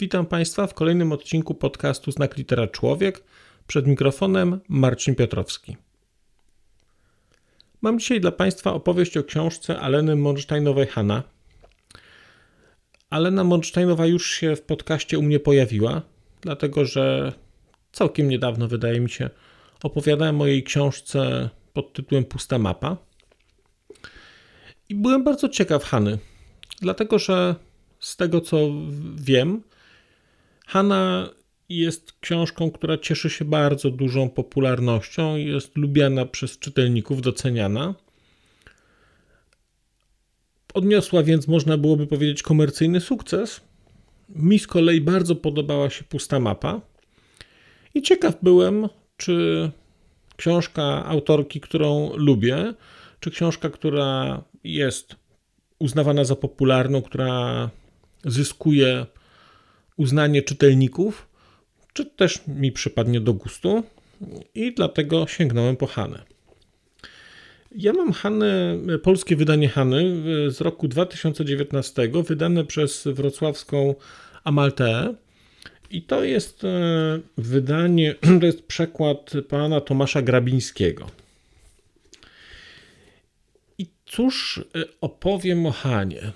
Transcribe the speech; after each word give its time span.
Witam 0.00 0.26
Państwa 0.26 0.66
w 0.66 0.74
kolejnym 0.74 1.12
odcinku 1.12 1.54
podcastu 1.54 2.12
Znak 2.12 2.36
Litera 2.36 2.66
Człowiek. 2.66 3.24
Przed 3.66 3.86
mikrofonem 3.86 4.60
Marcin 4.68 5.14
Piotrowski. 5.14 5.76
Mam 7.82 7.98
dzisiaj 7.98 8.20
dla 8.20 8.32
Państwa 8.32 8.72
opowieść 8.72 9.16
o 9.16 9.24
książce 9.24 9.80
Aleny 9.80 10.16
Monsteinowej-Hanna. 10.16 11.22
Alena 13.10 13.44
Monsteinowa 13.44 14.06
już 14.06 14.30
się 14.30 14.56
w 14.56 14.62
podcaście 14.62 15.18
u 15.18 15.22
mnie 15.22 15.40
pojawiła, 15.40 16.02
dlatego 16.40 16.84
że 16.84 17.32
całkiem 17.92 18.28
niedawno, 18.28 18.68
wydaje 18.68 19.00
mi 19.00 19.10
się, 19.10 19.30
opowiadałem 19.82 20.40
o 20.40 20.46
jej 20.46 20.62
książce 20.62 21.50
pod 21.72 21.92
tytułem 21.92 22.24
Pusta 22.24 22.58
mapa. 22.58 22.96
I 24.88 24.94
byłem 24.94 25.24
bardzo 25.24 25.48
ciekaw 25.48 25.84
Hany, 25.84 26.18
dlatego 26.80 27.18
że 27.18 27.54
z 28.00 28.16
tego 28.16 28.40
co 28.40 28.56
wiem, 29.14 29.62
Hanna 30.66 31.30
jest 31.68 32.12
książką, 32.20 32.70
która 32.70 32.98
cieszy 32.98 33.30
się 33.30 33.44
bardzo 33.44 33.90
dużą 33.90 34.30
popularnością 34.30 35.36
jest 35.36 35.76
lubiana 35.76 36.26
przez 36.26 36.58
czytelników, 36.58 37.22
doceniana. 37.22 37.94
Odniosła 40.74 41.22
więc, 41.22 41.48
można 41.48 41.78
byłoby 41.78 42.06
powiedzieć, 42.06 42.42
komercyjny 42.42 43.00
sukces. 43.00 43.60
Mi 44.28 44.58
z 44.58 44.66
kolei 44.66 45.00
bardzo 45.00 45.36
podobała 45.36 45.90
się 45.90 46.04
pusta 46.04 46.40
mapa. 46.40 46.80
I 47.94 48.02
ciekaw 48.02 48.34
byłem, 48.42 48.88
czy 49.16 49.70
książka 50.36 51.04
autorki, 51.06 51.60
którą 51.60 52.16
lubię, 52.16 52.74
czy 53.20 53.30
książka, 53.30 53.70
która 53.70 54.42
jest 54.64 55.16
uznawana 55.78 56.24
za 56.24 56.36
popularną, 56.36 57.02
która 57.02 57.70
zyskuje 58.24 59.06
uznanie 59.96 60.42
czytelników, 60.42 61.28
czy 61.92 62.04
też 62.04 62.40
mi 62.46 62.72
przypadnie 62.72 63.20
do 63.20 63.34
gustu 63.34 63.84
i 64.54 64.74
dlatego 64.74 65.26
sięgnąłem 65.26 65.76
po 65.76 65.86
Hanę. 65.86 66.22
Ja 67.72 67.92
mam 67.92 68.12
Hanę, 68.12 68.78
polskie 69.02 69.36
wydanie 69.36 69.68
Hany 69.68 70.22
z 70.50 70.60
roku 70.60 70.88
2019, 70.88 72.08
wydane 72.28 72.64
przez 72.64 73.08
wrocławską 73.12 73.94
Amaltę. 74.44 75.14
I 75.90 76.02
to 76.02 76.24
jest 76.24 76.64
e, 76.64 76.68
wydanie, 77.38 78.14
to 78.40 78.46
jest 78.46 78.62
przekład 78.62 79.32
pana 79.48 79.80
Tomasza 79.80 80.22
Grabińskiego. 80.22 81.06
I 83.78 83.86
cóż 84.06 84.58
e, 84.58 84.84
opowiem 85.00 85.66
o 85.66 85.70
Hanie? 85.70 86.32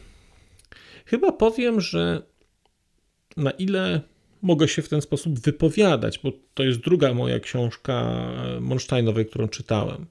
Chyba 1.06 1.32
powiem, 1.32 1.80
że 1.80 2.22
na 3.36 3.50
ile 3.50 4.00
mogę 4.42 4.68
się 4.68 4.82
w 4.82 4.88
ten 4.88 5.00
sposób 5.00 5.40
wypowiadać, 5.40 6.18
bo 6.18 6.32
to 6.54 6.62
jest 6.62 6.80
druga 6.80 7.14
moja 7.14 7.40
książka 7.40 8.26
Monsteinowej, 8.60 9.26
którą 9.26 9.48
czytałem. 9.48 10.06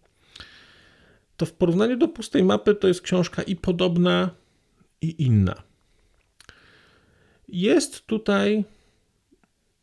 To 1.38 1.45
w 1.45 1.53
porównaniu 1.53 1.98
do 1.98 2.08
pustej 2.08 2.44
mapy 2.44 2.76
to 2.76 2.88
jest 2.88 3.02
książka 3.02 3.44
i 3.44 3.55
podobna, 3.55 4.30
i 5.02 5.23
inna. 5.23 5.64
Jest 7.48 8.05
tutaj 8.05 8.64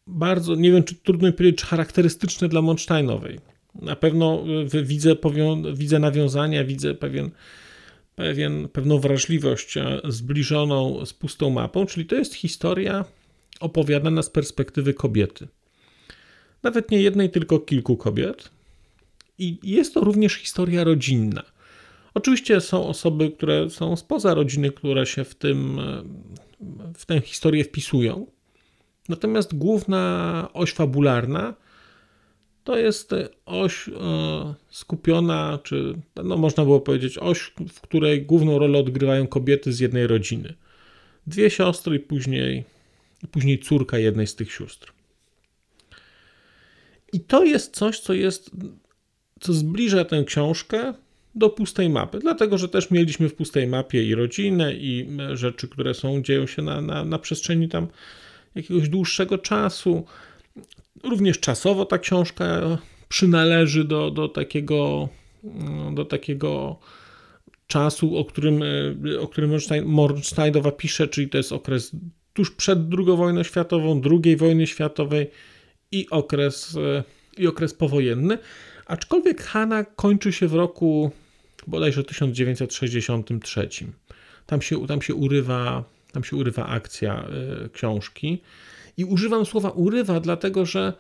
bardzo, 0.07 0.55
nie 0.55 0.73
wiem, 0.73 0.85
czy 0.85 0.95
trudno 0.95 1.29
mi 1.29 1.35
powiedzieć, 1.35 1.61
czy 1.61 1.67
charakterystyczne 1.67 2.49
dla 2.49 2.63
Monsteinowej. 2.63 3.41
Na 3.75 3.97
pewno 3.97 4.45
widzę, 4.85 5.17
widzę 5.75 5.99
nawiązania, 5.99 6.65
widzę 6.65 6.95
pewien, 6.95 7.31
pewien, 8.15 8.69
pewną 8.69 8.99
wrażliwość 8.99 9.75
zbliżoną 10.09 11.07
z 11.07 11.13
pustą 11.13 11.51
mapą, 11.51 11.87
czyli 11.87 12.07
to 12.07 12.15
jest 12.15 12.35
historia 12.35 13.05
opowiadana 13.61 14.23
z 14.23 14.31
perspektywy 14.31 14.95
kobiety. 14.95 15.49
Nawet 16.63 16.91
nie 16.91 17.03
jednej, 17.03 17.31
tylko 17.31 17.59
kilku 17.59 17.97
kobiet. 17.97 18.51
I 19.39 19.59
jest 19.63 19.95
to 19.95 20.01
również 20.01 20.35
historia 20.35 20.85
rodzinna. 20.85 21.43
Oczywiście 22.15 22.61
są 22.61 22.87
osoby, 22.87 23.31
które 23.31 23.71
są 23.71 23.97
spoza 23.97 24.35
rodziny, 24.35 24.71
które 24.71 25.07
się 25.07 25.25
w, 25.25 25.35
tym, 25.35 25.81
w 26.95 27.07
tę 27.07 27.21
historię 27.21 27.65
wpisują. 27.65 28.27
Natomiast 29.09 29.55
główna 29.55 30.49
oś 30.53 30.73
fabularna 30.73 31.55
to 32.65 32.79
jest 32.79 33.11
oś 33.47 33.89
e, 33.89 33.93
skupiona, 34.71 35.59
czy 35.63 35.95
no 36.25 36.37
można 36.37 36.65
było 36.65 36.81
powiedzieć, 36.81 37.19
oś, 37.19 37.53
w 37.69 37.81
której 37.81 38.23
główną 38.23 38.59
rolę 38.59 38.79
odgrywają 38.79 39.27
kobiety 39.27 39.73
z 39.73 39.81
jednej 39.81 40.07
rodziny. 40.07 40.55
Dwie 41.27 41.51
siostry 41.51 42.01
później 42.01 42.65
i 43.25 43.27
później 43.27 43.59
córka 43.59 43.99
jednej 43.99 44.27
z 44.27 44.35
tych 44.35 44.53
sióstr. 44.53 44.93
I 47.13 47.21
to 47.21 47.45
jest 47.45 47.75
coś, 47.75 48.01
co 48.01 48.15
jest, 48.15 48.51
co 49.41 49.53
zbliża 49.53 50.05
tę 50.05 50.25
książkę 50.25 50.95
do 51.35 51.51
pustej 51.51 51.91
mapy, 51.91 52.19
dlatego 52.19 52.59
że 52.59 52.69
też 52.69 52.91
mieliśmy 52.91 53.29
w 53.29 53.35
pustej 53.35 53.67
mapie 53.67 54.05
i 54.05 54.15
rodzinę, 54.15 54.75
i 54.75 55.09
rzeczy, 55.33 55.69
które 55.69 55.95
są, 55.95 56.23
dzieją 56.23 56.47
się 56.47 56.63
na, 56.63 56.81
na, 56.81 57.05
na 57.05 57.19
przestrzeni 57.19 57.69
tam 57.69 57.87
jakiegoś 58.55 58.89
dłuższego 58.89 59.39
czasu. 59.39 60.05
Również 61.05 61.41
czasowo 61.41 61.85
ta 61.85 61.99
książka 61.99 62.79
przynależy 63.09 63.85
do, 63.85 64.11
do 64.11 64.29
takiego 64.29 65.09
do 65.95 66.05
takiego 66.05 66.79
czasu, 67.67 68.17
o 68.17 68.25
którym, 68.25 68.61
o 69.21 69.29
którym 69.29 69.51
Mornsteinowa 69.85 70.73
pisze, 70.73 71.09
czyli 71.09 71.29
to 71.29 71.39
jest 71.39 71.53
okres 71.53 71.97
tuż 72.37 72.51
przed 72.51 72.79
II 72.99 73.17
wojną 73.17 73.43
światową, 73.43 74.01
II 74.25 74.37
wojny 74.37 74.67
światowej 74.67 75.31
i 75.93 76.07
okres, 76.11 76.77
e, 76.77 77.03
i 77.39 77.47
okres 77.47 77.75
powojenny. 77.75 78.39
Aczkolwiek 78.87 79.43
Hanna 79.43 79.85
kończy 79.85 80.33
się 80.33 80.49
w 80.49 80.55
roku 80.55 81.11
bodajże 81.67 82.05
1963. 82.05 83.69
Tam 84.47 84.63
się, 84.63 84.87
tam 84.87 85.03
się, 85.03 85.15
urywa, 85.15 85.85
tam 86.13 86.25
się 86.25 86.37
urywa 86.37 86.67
akcja 86.67 87.29
y, 87.65 87.69
książki. 87.69 88.43
I 88.97 89.05
używam 89.05 89.47
słowa 89.47 89.71
urywa, 89.71 90.21
dlatego 90.21 90.67
że 90.67 90.93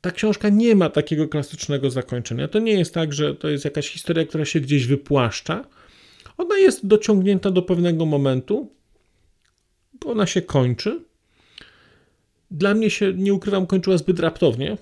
ta 0.00 0.10
książka 0.10 0.48
nie 0.48 0.74
ma 0.74 0.90
takiego 0.90 1.28
klasycznego 1.28 1.90
zakończenia. 1.90 2.48
To 2.48 2.58
nie 2.58 2.72
jest 2.72 2.94
tak, 2.94 3.12
że 3.12 3.34
to 3.34 3.48
jest 3.48 3.64
jakaś 3.64 3.88
historia, 3.88 4.26
która 4.26 4.44
się 4.44 4.60
gdzieś 4.60 4.86
wypłaszcza. 4.86 5.64
Ona 6.38 6.58
jest 6.58 6.86
dociągnięta 6.86 7.50
do 7.50 7.62
pewnego 7.62 8.06
momentu, 8.06 8.75
ona 10.04 10.26
się 10.26 10.42
kończy. 10.42 11.00
Dla 12.50 12.74
mnie 12.74 12.90
się, 12.90 13.12
nie 13.14 13.34
ukrywam, 13.34 13.66
kończyła 13.66 13.98
zbyt 13.98 14.20
raptownie. 14.20 14.76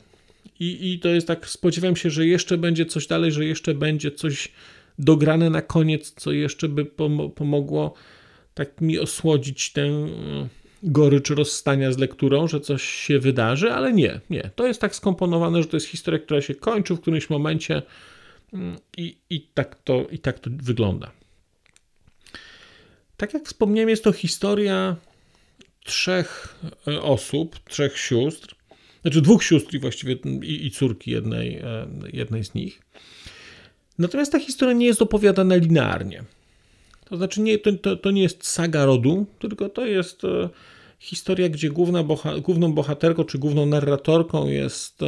I, 0.61 0.93
I 0.93 0.99
to 0.99 1.09
jest 1.09 1.27
tak, 1.27 1.49
spodziewam 1.49 1.97
się, 1.97 2.11
że 2.11 2.27
jeszcze 2.27 2.59
będzie 2.59 2.87
coś 2.87 3.07
dalej, 3.07 3.33
że 3.33 3.45
jeszcze 3.45 3.75
będzie 3.75 4.11
coś 4.11 4.53
dograne 4.99 5.51
na 5.51 5.63
koniec, 5.63 6.15
co 6.17 6.33
jeszcze 6.33 6.69
by 6.69 6.85
pomogło 7.35 7.95
tak 8.55 8.81
mi 8.81 8.99
osłodzić 8.99 9.73
tę 9.73 9.83
e, 9.83 10.09
gorycz 10.83 11.31
rozstania 11.31 11.93
z 11.93 11.99
lekturą, 11.99 12.49
że 12.49 12.61
coś 12.61 12.83
się 12.83 13.19
wydarzy, 13.19 13.73
ale 13.73 13.93
nie, 13.93 14.21
nie. 14.31 14.51
To 14.57 14.67
jest 14.67 14.81
tak 14.81 14.95
skomponowane, 14.95 15.63
że 15.63 15.69
to 15.69 15.77
jest 15.77 15.87
historia, 15.87 16.21
która 16.21 16.41
się 16.41 16.55
kończy 16.55 16.95
w 16.95 17.01
którymś 17.01 17.31
momencie 17.31 17.83
mm, 18.53 18.77
i, 18.97 19.17
i, 19.31 19.41
tak, 19.41 19.83
to, 19.85 20.07
i 20.11 20.19
tak 20.19 20.39
to 20.39 20.51
wygląda. 20.53 21.11
Tak 23.17 23.35
jak 23.35 23.45
wspomniałem, 23.47 23.89
jest 23.89 24.05
to 24.05 24.13
historia 24.13 24.97
trzech 25.85 26.59
e, 26.89 27.03
osób, 27.03 27.59
trzech 27.69 27.99
sióstr, 27.99 28.55
znaczy 29.03 29.23
dwóch 29.23 29.45
sióstr 29.45 29.79
właściwie 29.81 30.17
i, 30.43 30.67
i 30.67 30.71
córki 30.71 31.11
jednej, 31.11 31.57
e, 31.57 31.87
jednej 32.13 32.45
z 32.45 32.55
nich. 32.55 32.83
Natomiast 33.99 34.33
ta 34.33 34.39
historia 34.39 34.75
nie 34.75 34.87
jest 34.87 35.03
opowiadana 35.03 35.57
linearnie. 35.57 36.25
To 37.05 37.17
znaczy, 37.17 37.41
nie, 37.41 37.59
to, 37.59 37.73
to, 37.73 37.97
to 37.97 38.11
nie 38.11 38.23
jest 38.23 38.47
saga 38.47 38.85
rodu, 38.85 39.27
tylko 39.39 39.69
to 39.69 39.87
jest 39.87 40.25
e, 40.25 40.49
historia, 40.99 41.49
gdzie 41.49 41.71
główna 41.71 42.03
boha, 42.03 42.39
główną 42.39 42.73
bohaterką 42.73 43.25
czy 43.25 43.39
główną 43.39 43.67
narratorką 43.67 44.49
jest, 44.49 45.01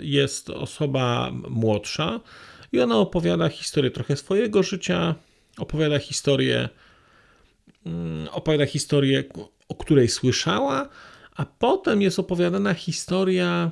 jest 0.00 0.50
osoba 0.50 1.30
młodsza 1.50 2.20
i 2.72 2.80
ona 2.80 2.96
opowiada 2.98 3.48
historię 3.48 3.90
trochę 3.90 4.16
swojego 4.16 4.62
życia, 4.62 5.14
opowiada 5.58 5.98
historię 5.98 6.68
opowiada 8.30 8.66
historię, 8.66 9.24
o 9.68 9.74
której 9.74 10.08
słyszała, 10.08 10.88
a 11.36 11.46
potem 11.46 12.02
jest 12.02 12.18
opowiadana 12.18 12.74
historia 12.74 13.70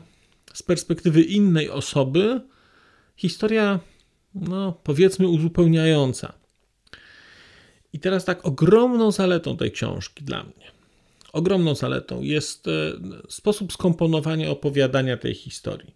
z 0.54 0.62
perspektywy 0.62 1.22
innej 1.22 1.70
osoby, 1.70 2.40
historia, 3.16 3.80
no 4.34 4.72
powiedzmy, 4.72 5.28
uzupełniająca. 5.28 6.32
I 7.92 7.98
teraz 7.98 8.24
tak, 8.24 8.46
ogromną 8.46 9.10
zaletą 9.10 9.56
tej 9.56 9.72
książki 9.72 10.24
dla 10.24 10.42
mnie, 10.42 10.70
ogromną 11.32 11.74
zaletą 11.74 12.22
jest 12.22 12.68
e, 12.68 12.70
sposób 13.28 13.72
skomponowania 13.72 14.50
opowiadania 14.50 15.16
tej 15.16 15.34
historii. 15.34 15.94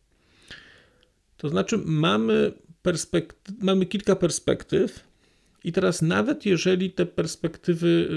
To 1.37 1.49
znaczy, 1.49 1.79
mamy, 1.85 2.53
mamy 3.59 3.87
kilka 3.87 4.17
perspektyw, 4.17 5.10
i 5.65 5.73
teraz 5.73 6.03
nawet 6.03 6.47
jeżeli 6.47 6.91
te 6.91 7.07
perspektywy, 7.07 8.09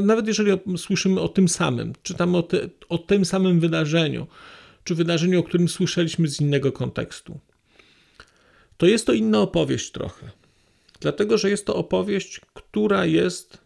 nawet 0.00 0.26
jeżeli 0.26 0.50
słyszymy 0.76 1.20
o 1.20 1.28
tym 1.28 1.48
samym, 1.48 1.92
czytamy 2.02 2.36
o, 2.36 2.42
te, 2.42 2.68
o 2.88 2.98
tym 2.98 3.24
samym 3.24 3.60
wydarzeniu, 3.60 4.26
czy 4.84 4.94
wydarzeniu, 4.94 5.40
o 5.40 5.42
którym 5.42 5.68
słyszeliśmy 5.68 6.28
z 6.28 6.40
innego 6.40 6.72
kontekstu, 6.72 7.38
to 8.76 8.86
jest 8.86 9.06
to 9.06 9.12
inna 9.12 9.40
opowieść 9.40 9.90
trochę. 9.90 10.30
Dlatego, 11.00 11.38
że 11.38 11.50
jest 11.50 11.66
to 11.66 11.76
opowieść, 11.76 12.40
która 12.54 13.06
jest 13.06 13.58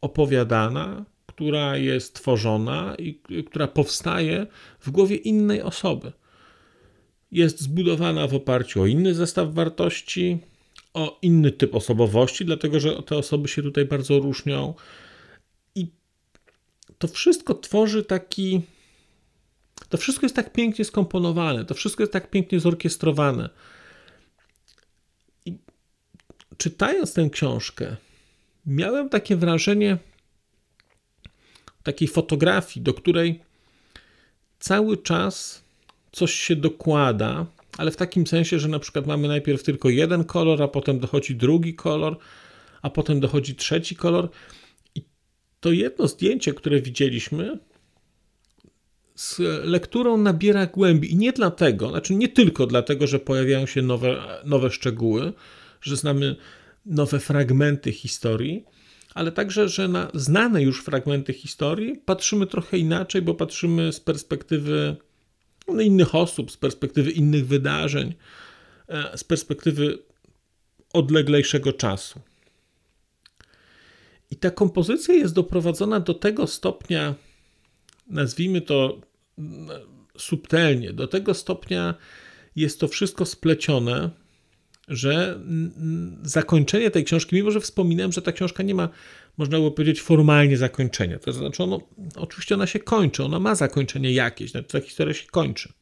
opowiadana, 0.00 1.04
która 1.26 1.76
jest 1.76 2.14
tworzona 2.14 2.94
i 2.98 3.20
która 3.46 3.66
powstaje 3.68 4.46
w 4.80 4.90
głowie 4.90 5.16
innej 5.16 5.62
osoby. 5.62 6.12
Jest 7.32 7.60
zbudowana 7.60 8.26
w 8.26 8.34
oparciu 8.34 8.82
o 8.82 8.86
inny 8.86 9.14
zestaw 9.14 9.54
wartości, 9.54 10.38
o 10.94 11.18
inny 11.22 11.52
typ 11.52 11.74
osobowości, 11.74 12.44
dlatego 12.44 12.80
że 12.80 13.02
te 13.02 13.16
osoby 13.16 13.48
się 13.48 13.62
tutaj 13.62 13.84
bardzo 13.84 14.18
różnią. 14.18 14.74
I 15.74 15.86
to 16.98 17.08
wszystko 17.08 17.54
tworzy 17.54 18.04
taki. 18.04 18.62
To 19.88 19.98
wszystko 19.98 20.26
jest 20.26 20.36
tak 20.36 20.52
pięknie 20.52 20.84
skomponowane, 20.84 21.64
to 21.64 21.74
wszystko 21.74 22.02
jest 22.02 22.12
tak 22.12 22.30
pięknie 22.30 22.60
zorkiestrowane. 22.60 23.50
I 25.46 25.58
czytając 26.56 27.14
tę 27.14 27.30
książkę, 27.30 27.96
miałem 28.66 29.08
takie 29.08 29.36
wrażenie 29.36 29.98
takiej 31.82 32.08
fotografii, 32.08 32.84
do 32.84 32.94
której 32.94 33.42
cały 34.58 34.96
czas 34.96 35.64
coś 36.12 36.34
się 36.34 36.56
dokłada, 36.56 37.46
ale 37.78 37.90
w 37.90 37.96
takim 37.96 38.26
sensie, 38.26 38.58
że 38.58 38.68
na 38.68 38.78
przykład 38.78 39.06
mamy 39.06 39.28
najpierw 39.28 39.62
tylko 39.62 39.88
jeden 39.88 40.24
kolor, 40.24 40.62
a 40.62 40.68
potem 40.68 40.98
dochodzi 40.98 41.36
drugi 41.36 41.74
kolor, 41.74 42.18
a 42.82 42.90
potem 42.90 43.20
dochodzi 43.20 43.54
trzeci 43.54 43.96
kolor. 43.96 44.28
I 44.94 45.04
to 45.60 45.72
jedno 45.72 46.08
zdjęcie, 46.08 46.54
które 46.54 46.80
widzieliśmy, 46.80 47.58
z 49.14 49.38
lekturą 49.64 50.16
nabiera 50.16 50.66
głębi. 50.66 51.12
I 51.12 51.16
nie 51.16 51.32
dlatego, 51.32 51.88
znaczy 51.88 52.14
nie 52.14 52.28
tylko 52.28 52.66
dlatego, 52.66 53.06
że 53.06 53.18
pojawiają 53.18 53.66
się 53.66 53.82
nowe, 53.82 54.40
nowe 54.44 54.70
szczegóły, 54.70 55.32
że 55.80 55.96
znamy 55.96 56.36
nowe 56.86 57.20
fragmenty 57.20 57.92
historii, 57.92 58.64
ale 59.14 59.32
także, 59.32 59.68
że 59.68 59.88
na 59.88 60.10
znane 60.14 60.62
już 60.62 60.84
fragmenty 60.84 61.32
historii 61.32 61.96
patrzymy 62.04 62.46
trochę 62.46 62.78
inaczej, 62.78 63.22
bo 63.22 63.34
patrzymy 63.34 63.92
z 63.92 64.00
perspektywy 64.00 64.96
innych 65.80 66.14
osób, 66.14 66.50
z 66.50 66.56
perspektywy 66.56 67.10
innych 67.10 67.46
wydarzeń, 67.46 68.14
e, 68.88 69.18
z 69.18 69.24
perspektywy 69.24 69.98
odleglejszego 70.92 71.72
czasu. 71.72 72.20
I 74.30 74.36
ta 74.36 74.50
kompozycja 74.50 75.14
jest 75.14 75.34
doprowadzona 75.34 76.00
do 76.00 76.14
tego 76.14 76.46
stopnia, 76.46 77.14
nazwijmy 78.06 78.60
to 78.60 79.00
subtelnie, 80.18 80.92
do 80.92 81.08
tego 81.08 81.34
stopnia 81.34 81.94
jest 82.56 82.80
to 82.80 82.88
wszystko 82.88 83.26
splecione, 83.26 84.10
że 84.88 85.40
zakończenie 86.22 86.90
tej 86.90 87.04
książki, 87.04 87.36
mimo 87.36 87.50
że 87.50 87.60
wspominałem, 87.60 88.12
że 88.12 88.22
ta 88.22 88.32
książka 88.32 88.62
nie 88.62 88.74
ma, 88.74 88.88
można 89.42 89.60
by 89.60 89.70
powiedzieć, 89.70 90.02
formalnie 90.02 90.56
zakończenia. 90.56 91.18
To 91.18 91.32
znaczy, 91.32 91.62
ono, 91.62 91.80
oczywiście 92.16 92.54
ona 92.54 92.66
się 92.66 92.78
kończy, 92.78 93.24
ona 93.24 93.40
ma 93.40 93.54
zakończenie 93.54 94.12
jakieś, 94.12 94.50
znaczy 94.50 94.68
ta 94.68 94.80
historia 94.80 95.14
się 95.14 95.26
kończy. 95.26 95.72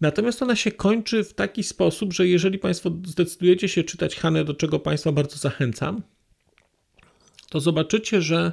Natomiast 0.00 0.42
ona 0.42 0.56
się 0.56 0.72
kończy 0.72 1.24
w 1.24 1.34
taki 1.34 1.62
sposób, 1.62 2.12
że 2.12 2.28
jeżeli 2.28 2.58
Państwo 2.58 2.90
zdecydujecie 3.06 3.68
się 3.68 3.84
czytać 3.84 4.16
Hanę, 4.16 4.44
do 4.44 4.54
czego 4.54 4.78
Państwa 4.78 5.12
bardzo 5.12 5.36
zachęcam, 5.36 6.02
to 7.50 7.60
zobaczycie, 7.60 8.22
że 8.22 8.52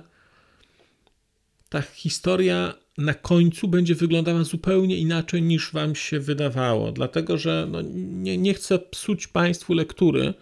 ta 1.69 1.81
historia 1.81 2.73
na 2.97 3.13
końcu 3.13 3.67
będzie 3.67 3.95
wyglądała 3.95 4.43
zupełnie 4.43 4.97
inaczej 4.97 5.41
niż 5.41 5.71
Wam 5.71 5.95
się 5.95 6.19
wydawało. 6.19 6.91
Dlatego, 6.91 7.37
że 7.37 7.67
no, 7.71 7.81
nie, 7.93 8.37
nie 8.37 8.53
chcę 8.53 8.79
psuć 8.79 9.27
Państwu 9.27 9.73
lektury, 9.73 10.33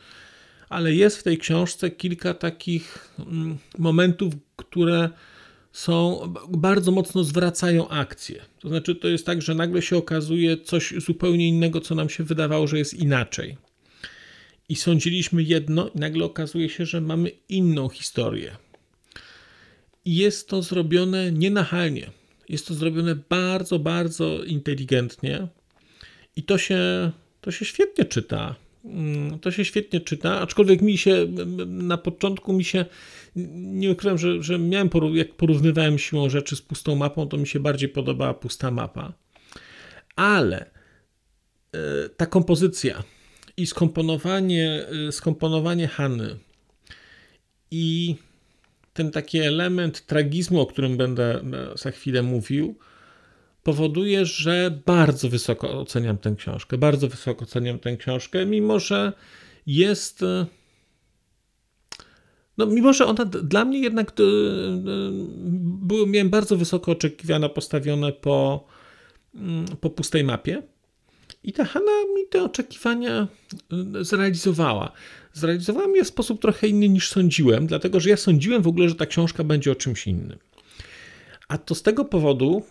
ale 0.69 0.93
jest 0.93 1.17
w 1.17 1.23
tej 1.23 1.37
książce 1.37 1.91
kilka 1.91 2.33
takich 2.33 3.13
mm, 3.19 3.57
momentów, 3.77 4.33
które 4.55 5.09
są 5.71 6.19
bardzo 6.49 6.91
mocno 6.91 7.23
zwracają 7.23 7.89
akcję. 7.89 8.45
To 8.59 8.69
znaczy, 8.69 8.95
to 8.95 9.07
jest 9.07 9.25
tak, 9.25 9.41
że 9.41 9.55
nagle 9.55 9.81
się 9.81 9.97
okazuje 9.97 10.57
coś 10.57 10.93
zupełnie 10.97 11.47
innego, 11.47 11.81
co 11.81 11.95
nam 11.95 12.09
się 12.09 12.23
wydawało, 12.23 12.67
że 12.67 12.77
jest 12.77 12.93
inaczej. 12.93 13.57
I 14.69 14.75
sądziliśmy 14.75 15.43
jedno, 15.43 15.89
i 15.95 15.99
nagle 15.99 16.25
okazuje 16.25 16.69
się, 16.69 16.85
że 16.85 17.01
mamy 17.01 17.31
inną 17.49 17.89
historię. 17.89 18.57
I 20.05 20.15
jest 20.15 20.49
to 20.49 20.61
zrobione 20.61 21.31
nienachalnie. 21.31 22.11
Jest 22.49 22.67
to 22.67 22.73
zrobione 22.73 23.15
bardzo, 23.15 23.79
bardzo 23.79 24.43
inteligentnie 24.43 25.47
i 26.35 26.43
to 26.43 26.57
się, 26.57 27.11
to 27.41 27.51
się 27.51 27.65
świetnie 27.65 28.05
czyta. 28.05 28.55
Mm, 28.87 29.39
to 29.39 29.51
się 29.51 29.65
świetnie 29.65 30.01
czyta, 30.01 30.41
aczkolwiek 30.41 30.81
mi 30.81 30.97
się 30.97 31.27
na 31.67 31.97
początku 31.97 32.53
mi 32.53 32.63
się 32.63 32.85
nie 33.55 33.91
ukrywam, 33.91 34.17
że, 34.17 34.43
że 34.43 34.59
miałem, 34.59 34.89
jak 35.13 35.33
porównywałem 35.33 35.99
siłą 35.99 36.29
rzeczy 36.29 36.55
z 36.55 36.61
pustą 36.61 36.95
mapą, 36.95 37.27
to 37.27 37.37
mi 37.37 37.47
się 37.47 37.59
bardziej 37.59 37.89
podobała 37.89 38.33
pusta 38.33 38.71
mapa. 38.71 39.13
Ale 40.15 40.59
e, 41.73 42.09
ta 42.17 42.25
kompozycja 42.25 43.03
i 43.57 43.67
skomponowanie, 43.67 44.85
e, 45.07 45.11
skomponowanie 45.11 45.87
Hany 45.87 46.37
i 47.71 48.15
ten 48.93 49.11
taki 49.11 49.39
element 49.39 50.05
tragizmu, 50.05 50.61
o 50.61 50.65
którym 50.65 50.97
będę 50.97 51.35
e, 51.35 51.41
za 51.77 51.91
chwilę 51.91 52.23
mówił, 52.23 52.75
powoduje, 53.67 54.25
że 54.25 54.81
bardzo 54.85 55.29
wysoko 55.29 55.79
oceniam 55.79 56.17
tę 56.17 56.35
książkę. 56.37 56.77
Bardzo 56.77 57.07
wysoko 57.07 57.43
oceniam 57.43 57.79
tę 57.79 57.97
książkę, 57.97 58.45
mimo 58.45 58.79
że 58.79 59.13
jest. 59.65 60.23
E, 60.23 60.45
no, 62.57 62.65
mimo 62.65 62.93
że 62.93 63.05
ona 63.05 63.25
dla 63.25 63.65
mnie 63.65 63.79
jednak 63.79 64.09
e, 64.09 64.13
były, 65.61 66.07
miałem 66.07 66.29
bardzo 66.29 66.57
wysoko 66.57 66.91
oczekiwania 66.91 67.49
postawione 67.49 68.11
po, 68.11 68.67
mm, 69.35 69.65
po 69.81 69.89
pustej 69.89 70.23
mapie. 70.23 70.63
I 71.43 71.53
ta 71.53 71.65
Hanna 71.65 71.91
mi 72.15 72.27
te 72.29 72.43
oczekiwania 72.43 73.27
zrealizowała 74.01 74.91
zrealizowałem 75.33 75.95
je 75.95 76.03
w 76.03 76.07
sposób 76.07 76.41
trochę 76.41 76.67
inny 76.67 76.89
niż 76.89 77.09
sądziłem, 77.09 77.67
dlatego 77.67 77.99
że 77.99 78.09
ja 78.09 78.17
sądziłem 78.17 78.61
w 78.61 78.67
ogóle, 78.67 78.89
że 78.89 78.95
ta 78.95 79.05
książka 79.05 79.43
będzie 79.43 79.71
o 79.71 79.75
czymś 79.75 80.07
innym. 80.07 80.37
A 81.47 81.57
to 81.57 81.75
z 81.75 81.81
tego 81.83 82.05
powodu, 82.05 82.63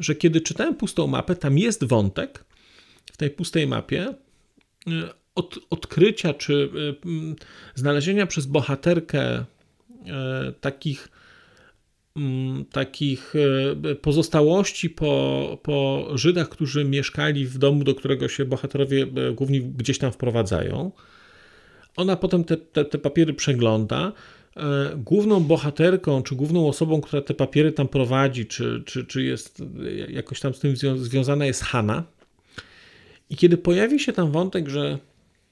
że 0.00 0.14
kiedy 0.14 0.40
czytałem 0.40 0.74
pustą 0.74 1.06
mapę, 1.06 1.36
tam 1.36 1.58
jest 1.58 1.84
wątek 1.84 2.44
w 3.12 3.16
tej 3.16 3.30
pustej 3.30 3.66
mapie 3.66 4.08
y, 4.08 4.92
od, 5.34 5.58
odkrycia 5.70 6.34
czy 6.34 6.52
y, 6.52 6.96
znalezienia 7.74 8.26
przez 8.26 8.46
bohaterkę 8.46 9.38
y, 9.38 9.44
takich 10.60 11.08
takich 12.72 13.34
pozostałości 14.02 14.90
po, 14.90 15.58
po 15.62 16.08
Żydach, 16.14 16.48
którzy 16.48 16.84
mieszkali 16.84 17.46
w 17.46 17.58
domu, 17.58 17.84
do 17.84 17.94
którego 17.94 18.28
się 18.28 18.44
bohaterowie 18.44 19.06
głównie 19.32 19.60
gdzieś 19.60 19.98
tam 19.98 20.12
wprowadzają. 20.12 20.92
Ona 21.96 22.16
potem 22.16 22.44
te, 22.44 22.56
te, 22.56 22.84
te 22.84 22.98
papiery 22.98 23.34
przegląda. 23.34 24.12
E, 24.56 24.96
główną 24.96 25.40
bohaterką, 25.40 26.22
czy 26.22 26.34
główną 26.34 26.68
osobą, 26.68 27.00
która 27.00 27.22
te 27.22 27.34
papiery 27.34 27.72
tam 27.72 27.88
prowadzi, 27.88 28.46
czy, 28.46 28.82
czy, 28.86 29.04
czy 29.04 29.22
jest 29.22 29.62
jakoś 30.08 30.40
tam 30.40 30.54
z 30.54 30.58
tym 30.58 30.76
związana, 30.96 31.46
jest 31.46 31.62
Hanna. 31.62 32.04
I 33.30 33.36
kiedy 33.36 33.56
pojawi 33.56 34.00
się 34.00 34.12
tam 34.12 34.32
wątek, 34.32 34.68
że 34.68 34.98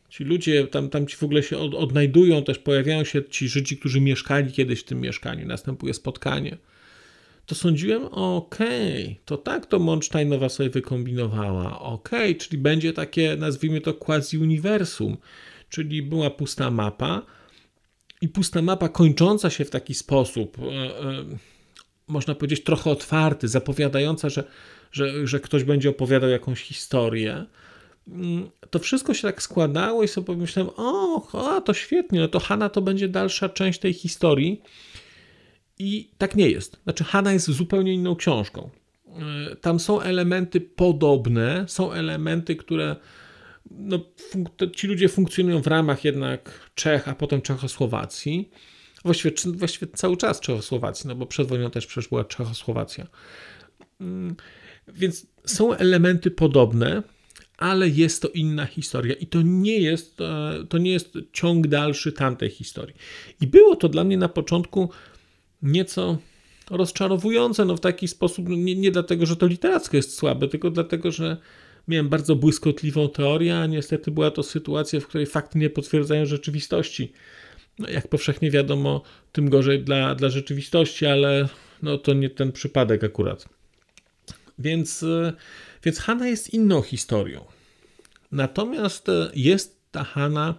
ci 0.08 0.24
ludzie 0.24 0.66
tam, 0.66 0.90
tam 0.90 1.06
ci 1.06 1.16
w 1.16 1.22
ogóle 1.22 1.42
się 1.42 1.58
od, 1.58 1.74
odnajdują, 1.74 2.44
też 2.44 2.58
pojawiają 2.58 3.04
się 3.04 3.24
ci 3.24 3.48
Żydzi, 3.48 3.78
którzy 3.78 4.00
mieszkali 4.00 4.52
kiedyś 4.52 4.80
w 4.80 4.84
tym 4.84 5.00
mieszkaniu, 5.00 5.46
następuje 5.46 5.94
spotkanie, 5.94 6.56
to 7.46 7.54
sądziłem, 7.54 8.04
okej, 8.04 9.02
okay, 9.04 9.16
to 9.24 9.36
tak 9.36 9.66
to 9.66 9.78
Monsteinowa 9.78 10.48
sobie 10.48 10.70
wykombinowała, 10.70 11.80
okej, 11.80 12.30
okay, 12.30 12.34
czyli 12.34 12.58
będzie 12.58 12.92
takie, 12.92 13.36
nazwijmy 13.36 13.80
to 13.80 13.94
quasi-uniwersum 13.94 15.16
czyli 15.72 16.02
była 16.02 16.30
pusta 16.30 16.70
mapa 16.70 17.22
i 18.22 18.28
pusta 18.28 18.62
mapa 18.62 18.88
kończąca 18.88 19.50
się 19.50 19.64
w 19.64 19.70
taki 19.70 19.94
sposób, 19.94 20.58
e, 20.58 20.62
e, 20.62 21.24
można 22.08 22.34
powiedzieć, 22.34 22.64
trochę 22.64 22.90
otwarty, 22.90 23.48
zapowiadająca, 23.48 24.28
że, 24.28 24.44
że, 24.92 25.26
że 25.26 25.40
ktoś 25.40 25.64
będzie 25.64 25.90
opowiadał 25.90 26.30
jakąś 26.30 26.62
historię. 26.62 27.46
Mm, 28.08 28.50
to 28.70 28.78
wszystko 28.78 29.14
się 29.14 29.22
tak 29.22 29.42
składało 29.42 30.02
i 30.02 30.08
sobie 30.08 30.26
pomyślałem, 30.26 30.72
o, 30.76 31.22
o 31.32 31.60
to 31.60 31.74
świetnie, 31.74 32.20
no 32.20 32.28
to 32.28 32.40
Hanna 32.40 32.68
to 32.68 32.82
będzie 32.82 33.08
dalsza 33.08 33.48
część 33.48 33.78
tej 33.78 33.92
historii. 33.92 34.62
I 35.78 36.10
tak 36.18 36.34
nie 36.36 36.50
jest. 36.50 36.80
Znaczy, 36.82 37.04
Hanna 37.04 37.32
jest 37.32 37.50
zupełnie 37.50 37.94
inną 37.94 38.16
książką. 38.16 38.70
E, 39.06 39.56
tam 39.56 39.80
są 39.80 40.00
elementy 40.00 40.60
podobne, 40.60 41.64
są 41.68 41.92
elementy, 41.92 42.56
które 42.56 42.96
no, 43.70 43.98
ci 44.76 44.86
ludzie 44.86 45.08
funkcjonują 45.08 45.62
w 45.62 45.66
ramach 45.66 46.04
jednak 46.04 46.70
Czech, 46.74 47.08
a 47.08 47.14
potem 47.14 47.42
Czechosłowacji. 47.42 48.50
Właściwie, 49.04 49.34
właściwie 49.52 49.92
cały 49.92 50.16
czas 50.16 50.40
Czechosłowacji, 50.40 51.08
no 51.08 51.14
bo 51.14 51.26
przed 51.26 51.48
wojną 51.48 51.70
też 51.70 51.86
przecież 51.86 52.08
była 52.08 52.24
Czechosłowacja. 52.24 53.06
Mm, 54.00 54.36
więc 54.88 55.26
są 55.44 55.74
elementy 55.74 56.30
podobne, 56.30 57.02
ale 57.58 57.88
jest 57.88 58.22
to 58.22 58.28
inna 58.28 58.66
historia 58.66 59.14
i 59.14 59.26
to 59.26 59.42
nie 59.42 59.78
jest, 59.78 60.20
e, 60.20 60.52
to 60.68 60.78
nie 60.78 60.92
jest 60.92 61.18
ciąg 61.32 61.66
dalszy 61.66 62.12
tamtej 62.12 62.50
historii. 62.50 62.96
I 63.40 63.46
było 63.46 63.76
to 63.76 63.88
dla 63.88 64.04
mnie 64.04 64.16
na 64.16 64.28
początku 64.28 64.90
nieco 65.62 66.18
rozczarowujące, 66.70 67.64
no 67.64 67.76
w 67.76 67.80
taki 67.80 68.08
sposób, 68.08 68.48
no 68.48 68.56
nie, 68.56 68.74
nie 68.74 68.90
dlatego, 68.90 69.26
że 69.26 69.36
to 69.36 69.46
literacko 69.46 69.96
jest 69.96 70.14
słabe, 70.14 70.48
tylko 70.48 70.70
dlatego, 70.70 71.12
że 71.12 71.36
miałem 71.88 72.08
bardzo 72.08 72.36
błyskotliwą 72.36 73.08
teorię, 73.08 73.58
a 73.58 73.66
niestety 73.66 74.10
była 74.10 74.30
to 74.30 74.42
sytuacja, 74.42 75.00
w 75.00 75.06
której 75.06 75.26
fakty 75.26 75.58
nie 75.58 75.70
potwierdzają 75.70 76.26
rzeczywistości. 76.26 77.12
No, 77.78 77.88
jak 77.88 78.08
powszechnie 78.08 78.50
wiadomo, 78.50 79.02
tym 79.32 79.50
gorzej 79.50 79.84
dla, 79.84 80.14
dla 80.14 80.28
rzeczywistości, 80.28 81.06
ale 81.06 81.48
no, 81.82 81.98
to 81.98 82.12
nie 82.12 82.30
ten 82.30 82.52
przypadek 82.52 83.04
akurat. 83.04 83.48
Więc, 84.58 85.02
e, 85.02 85.32
więc 85.84 85.98
Hanna 85.98 86.28
jest 86.28 86.54
inną 86.54 86.82
historią. 86.82 87.44
Natomiast 88.32 89.08
e, 89.08 89.30
jest 89.34 89.80
ta 89.90 90.04
Hanna 90.04 90.54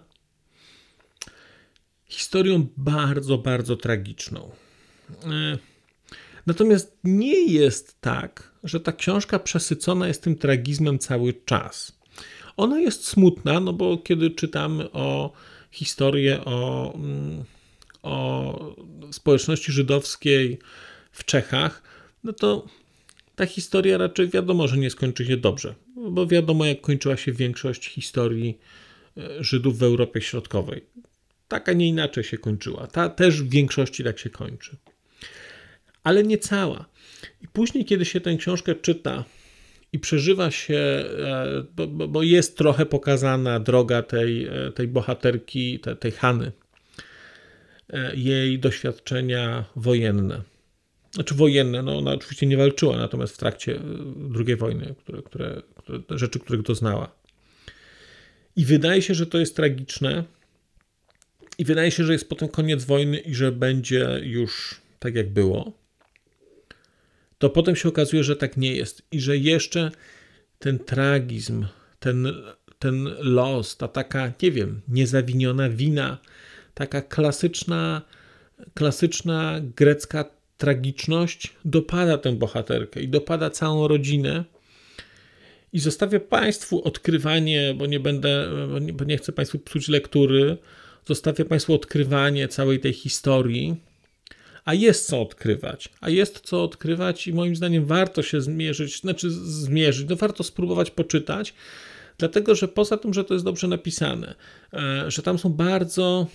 historią 2.06 2.66
bardzo, 2.76 3.38
bardzo 3.38 3.76
tragiczną. 3.76 4.50
E, 5.24 5.58
natomiast 6.46 6.98
nie 7.04 7.52
jest 7.52 8.00
tak, 8.00 8.52
że 8.64 8.80
ta 8.80 8.92
książka 8.92 9.38
przesycona 9.38 10.08
jest 10.08 10.22
tym 10.22 10.36
tragizmem 10.36 10.98
cały 10.98 11.34
czas. 11.44 11.98
Ona 12.56 12.80
jest 12.80 13.06
smutna, 13.06 13.60
no 13.60 13.72
bo 13.72 13.98
kiedy 13.98 14.30
czytamy 14.30 14.90
o 14.92 15.32
historię 15.70 16.44
o, 16.44 16.92
mm, 16.94 17.44
o 18.02 18.76
społeczności 19.12 19.72
żydowskiej 19.72 20.58
w 21.12 21.24
Czechach, 21.24 21.82
no 22.24 22.32
to 22.32 22.66
ta 23.36 23.46
historia 23.46 23.98
raczej 23.98 24.28
wiadomo, 24.28 24.68
że 24.68 24.78
nie 24.78 24.90
skończy 24.90 25.26
się 25.26 25.36
dobrze, 25.36 25.74
bo 26.10 26.26
wiadomo, 26.26 26.64
jak 26.64 26.80
kończyła 26.80 27.16
się 27.16 27.32
większość 27.32 27.88
historii 27.88 28.58
e, 29.16 29.44
Żydów 29.44 29.78
w 29.78 29.82
Europie 29.82 30.20
Środkowej. 30.20 30.84
Taka 31.48 31.72
nie 31.72 31.88
inaczej 31.88 32.24
się 32.24 32.38
kończyła. 32.38 32.86
Ta 32.86 33.08
też 33.08 33.42
w 33.42 33.50
większości 33.50 34.04
tak 34.04 34.18
się 34.18 34.30
kończy. 34.30 34.76
Ale 36.04 36.24
nie 36.24 36.38
cała. 36.38 36.84
I 37.42 37.48
później, 37.48 37.84
kiedy 37.84 38.04
się 38.04 38.20
tę 38.20 38.36
książkę 38.36 38.74
czyta 38.74 39.24
i 39.92 39.98
przeżywa 39.98 40.50
się, 40.50 40.76
e, 40.76 41.64
bo, 41.76 42.08
bo 42.08 42.22
jest 42.22 42.58
trochę 42.58 42.86
pokazana 42.86 43.60
droga 43.60 44.02
tej, 44.02 44.46
e, 44.46 44.72
tej 44.74 44.88
bohaterki, 44.88 45.80
tej, 45.80 45.96
tej 45.96 46.12
Hany, 46.12 46.52
jej 48.14 48.58
doświadczenia 48.58 49.64
wojenne 49.76 50.42
znaczy 51.14 51.34
wojenne, 51.34 51.82
no 51.82 51.98
ona 51.98 52.12
oczywiście 52.12 52.46
nie 52.46 52.56
walczyła, 52.56 52.96
natomiast 52.96 53.34
w 53.34 53.38
trakcie 53.38 53.76
e, 53.76 53.80
II 54.46 54.56
wojny, 54.56 54.94
które, 54.98 55.22
które, 55.22 55.62
które, 55.76 56.18
rzeczy, 56.18 56.38
których 56.38 56.62
doznała. 56.62 57.14
I 58.56 58.64
wydaje 58.64 59.02
się, 59.02 59.14
że 59.14 59.26
to 59.26 59.38
jest 59.38 59.56
tragiczne. 59.56 60.24
I 61.58 61.64
wydaje 61.64 61.90
się, 61.90 62.04
że 62.04 62.12
jest 62.12 62.28
potem 62.28 62.48
koniec 62.48 62.84
wojny 62.84 63.18
i 63.18 63.34
że 63.34 63.52
będzie 63.52 64.20
już 64.22 64.80
tak, 64.98 65.14
jak 65.14 65.32
było. 65.32 65.72
To 67.38 67.50
potem 67.50 67.76
się 67.76 67.88
okazuje, 67.88 68.24
że 68.24 68.36
tak 68.36 68.56
nie 68.56 68.76
jest 68.76 69.02
i 69.12 69.20
że 69.20 69.36
jeszcze 69.36 69.90
ten 70.58 70.78
tragizm, 70.78 71.66
ten, 71.98 72.32
ten 72.78 73.14
los, 73.18 73.76
ta 73.76 73.88
taka, 73.88 74.32
nie 74.42 74.50
wiem, 74.50 74.80
niezawiniona 74.88 75.70
wina, 75.70 76.18
taka 76.74 77.02
klasyczna, 77.02 78.02
klasyczna 78.74 79.60
grecka 79.76 80.24
tragiczność 80.56 81.52
dopada 81.64 82.18
tę 82.18 82.32
bohaterkę 82.32 83.00
i 83.00 83.08
dopada 83.08 83.50
całą 83.50 83.88
rodzinę. 83.88 84.44
I 85.72 85.78
zostawię 85.78 86.20
Państwu 86.20 86.82
odkrywanie, 86.82 87.74
bo 87.78 87.86
nie 87.86 88.00
będę, 88.00 88.48
bo 88.70 88.78
nie, 88.78 88.92
bo 88.92 89.04
nie 89.04 89.16
chcę 89.16 89.32
Państwu 89.32 89.58
psuć 89.58 89.88
lektury, 89.88 90.56
zostawię 91.06 91.44
Państwu 91.44 91.74
odkrywanie 91.74 92.48
całej 92.48 92.80
tej 92.80 92.92
historii. 92.92 93.76
A 94.64 94.74
jest 94.74 95.06
co 95.06 95.22
odkrywać, 95.22 95.88
a 96.00 96.10
jest 96.10 96.40
co 96.40 96.64
odkrywać 96.64 97.26
i 97.26 97.32
moim 97.32 97.56
zdaniem 97.56 97.86
warto 97.86 98.22
się 98.22 98.40
zmierzyć, 98.40 99.00
znaczy 99.00 99.30
zmierzyć, 99.30 100.08
no 100.08 100.16
warto 100.16 100.44
spróbować 100.44 100.90
poczytać, 100.90 101.54
dlatego 102.18 102.54
że 102.54 102.68
poza 102.68 102.96
tym, 102.96 103.14
że 103.14 103.24
to 103.24 103.34
jest 103.34 103.44
dobrze 103.44 103.68
napisane, 103.68 104.34
e, 104.72 105.04
że 105.10 105.22
tam 105.22 105.38
są 105.38 105.48
bardzo 105.48 106.26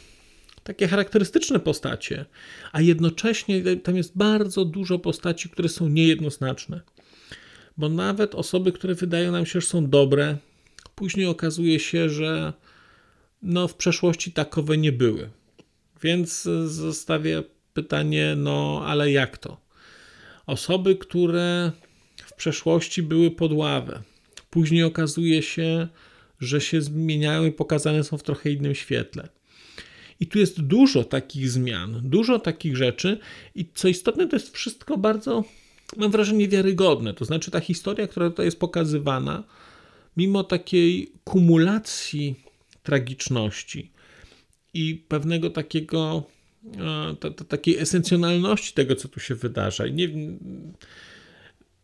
takie 0.63 0.87
charakterystyczne 0.87 1.59
postacie, 1.59 2.25
a 2.71 2.81
jednocześnie 2.81 3.75
tam 3.75 3.97
jest 3.97 4.17
bardzo 4.17 4.65
dużo 4.65 4.99
postaci, 4.99 5.49
które 5.49 5.69
są 5.69 5.89
niejednoznaczne. 5.89 6.81
Bo 7.77 7.89
nawet 7.89 8.35
osoby, 8.35 8.71
które 8.71 8.95
wydają 8.95 9.31
nam 9.31 9.45
się, 9.45 9.61
że 9.61 9.67
są 9.67 9.89
dobre, 9.89 10.37
później 10.95 11.25
okazuje 11.25 11.79
się, 11.79 12.09
że 12.09 12.53
no, 13.41 13.67
w 13.67 13.75
przeszłości 13.75 14.31
takowe 14.31 14.77
nie 14.77 14.91
były. 14.91 15.29
Więc 16.03 16.41
zostawię 16.65 17.43
pytanie, 17.83 18.33
no 18.37 18.83
ale 18.85 19.11
jak 19.11 19.37
to? 19.37 19.57
Osoby, 20.47 20.95
które 20.95 21.71
w 22.17 22.33
przeszłości 22.33 23.03
były 23.03 23.31
pod 23.31 23.51
ławę, 23.53 24.01
później 24.49 24.83
okazuje 24.83 25.41
się, 25.41 25.87
że 26.39 26.61
się 26.61 26.81
zmieniają 26.81 27.45
i 27.45 27.51
pokazane 27.51 28.03
są 28.03 28.17
w 28.17 28.23
trochę 28.23 28.51
innym 28.51 28.75
świetle. 28.75 29.29
I 30.19 30.27
tu 30.27 30.39
jest 30.39 30.61
dużo 30.61 31.03
takich 31.03 31.49
zmian, 31.49 32.01
dużo 32.03 32.39
takich 32.39 32.77
rzeczy, 32.77 33.19
i 33.55 33.65
co 33.75 33.87
istotne, 33.87 34.27
to 34.27 34.35
jest 34.35 34.55
wszystko 34.55 34.97
bardzo, 34.97 35.43
mam 35.97 36.11
wrażenie, 36.11 36.47
wiarygodne. 36.47 37.13
To 37.13 37.25
znaczy, 37.25 37.51
ta 37.51 37.59
historia, 37.59 38.07
która 38.07 38.29
tutaj 38.29 38.45
jest 38.45 38.59
pokazywana, 38.59 39.43
mimo 40.17 40.43
takiej 40.43 41.11
kumulacji 41.23 42.35
tragiczności 42.83 43.91
i 44.73 45.05
pewnego 45.07 45.49
takiego, 45.49 46.23
e, 47.23 47.45
takiej 47.47 47.77
esencjonalności 47.77 48.73
tego, 48.73 48.95
co 48.95 49.07
tu 49.07 49.19
się 49.19 49.35
wydarza. 49.35 49.85
I 49.87 49.93
nie, 49.93 50.09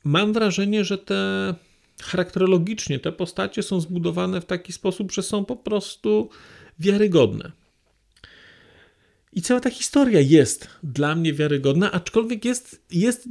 mam 0.04 0.34
wrażenie, 0.34 0.86
że 0.86 0.98
te 0.98 1.56
charakterologicznie 2.02 3.00
te 3.00 3.12
postacie 3.12 3.64
są 3.64 3.82
zbudowane 3.82 4.42
w 4.42 4.46
taki 4.46 4.74
sposób, 4.74 5.12
że 5.12 5.24
są 5.24 5.46
po 5.46 5.56
prostu 5.56 6.30
wiarygodne. 6.80 7.52
I 9.34 9.42
cała 9.42 9.60
ta 9.60 9.70
historia 9.70 10.20
jest 10.20 10.68
dla 10.84 11.16
mnie 11.16 11.34
wiarygodna, 11.34 11.92
aczkolwiek 11.92 12.46
jest, 12.46 12.86
jest 12.92 13.30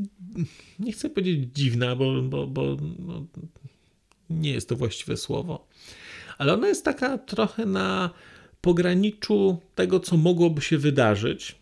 nie 0.79 0.93
chcę 0.93 1.11
powiedzieć 1.11 1.49
dziwna, 1.53 1.97
bo, 1.97 2.23
bo, 2.23 2.47
bo 2.47 2.77
no, 2.99 3.27
nie 4.31 4.53
jest 4.53 4.69
to 4.69 4.77
właściwe 4.77 5.17
słowo, 5.17 5.69
ale 6.39 6.55
ona 6.55 6.69
jest 6.69 6.85
taka 6.85 7.19
trochę 7.19 7.67
na 7.67 8.11
pograniczu 8.65 9.59
tego, 9.75 10.01
co 10.01 10.17
mogłoby 10.17 10.63
się 10.63 10.79
wydarzyć. 10.79 11.57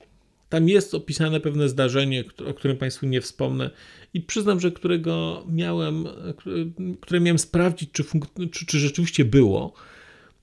Tam 0.49 0.69
jest 0.69 0.95
opisane 0.95 1.41
pewne 1.41 1.69
zdarzenie, 1.69 2.25
o 2.47 2.55
którym 2.55 2.77
Państwu 2.77 3.07
nie 3.07 3.21
wspomnę 3.21 3.71
i 4.15 4.21
przyznam, 4.21 4.61
że 4.61 4.71
którego 4.71 5.45
miałem, 5.49 6.09
które 7.01 7.21
miałem 7.21 7.39
sprawdzić, 7.39 7.91
czy, 7.93 8.05
czy, 8.53 8.67
czy 8.67 8.79
rzeczywiście 8.79 9.25
było, 9.25 9.73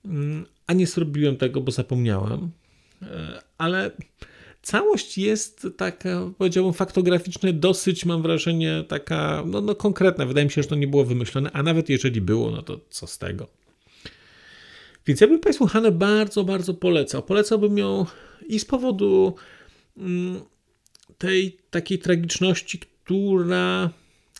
mm, 0.04 0.46
a 0.66 0.72
nie 0.72 0.86
zrobiłem 0.86 1.36
tego, 1.36 1.60
bo 1.60 1.72
zapomniałem. 1.72 2.50
E, 3.02 3.42
ale 3.58 3.90
całość 4.62 5.18
jest 5.18 5.66
taka, 5.76 6.30
powiedziałbym, 6.38 6.72
faktograficznie 6.72 7.52
dosyć, 7.52 8.04
mam 8.04 8.22
wrażenie, 8.22 8.84
taka 8.88 9.42
no, 9.46 9.60
no 9.60 9.74
konkretna. 9.74 10.26
Wydaje 10.26 10.46
mi 10.46 10.52
się, 10.52 10.62
że 10.62 10.68
to 10.68 10.74
nie 10.74 10.88
było 10.88 11.04
wymyślone, 11.04 11.50
a 11.52 11.62
nawet 11.62 11.88
jeżeli 11.88 12.20
było, 12.20 12.50
no 12.50 12.62
to 12.62 12.80
co 12.90 13.06
z 13.06 13.18
tego. 13.18 13.59
Więc 15.06 15.20
ja 15.20 15.26
bym 15.26 15.40
Państwu 15.40 15.66
Hanę 15.66 15.92
bardzo, 15.92 16.44
bardzo 16.44 16.74
polecał. 16.74 17.22
Polecałbym 17.22 17.78
ją 17.78 18.06
i 18.46 18.60
z 18.60 18.64
powodu 18.64 19.34
mm, 19.96 20.40
tej 21.18 21.58
takiej 21.70 21.98
tragiczności, 21.98 22.78
która 22.78 23.90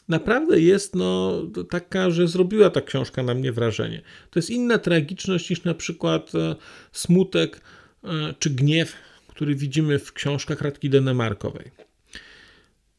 naprawdę 0.08 0.60
jest 0.60 0.94
no, 0.94 1.42
taka, 1.70 2.10
że 2.10 2.28
zrobiła 2.28 2.70
ta 2.70 2.80
książka 2.80 3.22
na 3.22 3.34
mnie 3.34 3.52
wrażenie. 3.52 4.02
To 4.30 4.38
jest 4.38 4.50
inna 4.50 4.78
tragiczność 4.78 5.50
niż 5.50 5.64
na 5.64 5.74
przykład 5.74 6.34
e, 6.34 6.56
smutek 6.92 7.60
E, 8.04 8.34
czy 8.38 8.50
gniew, 8.50 8.94
który 9.28 9.54
widzimy 9.54 9.98
w 9.98 10.12
książkach 10.12 10.60
Radki 10.60 10.90
Denemarkowej. 10.90 11.70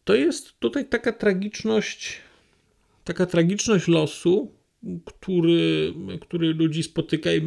to 0.04 0.16
jest 0.16 0.60
tutaj 0.60 0.86
taka 0.86 1.14
tragiczność, 1.14 2.18
taka 3.04 3.26
tragiczność 3.26 3.88
losu, 3.88 4.52
który, 5.06 5.94
który 6.22 6.54
ludzi 6.54 6.84
spotyka, 6.84 7.34
i 7.34 7.42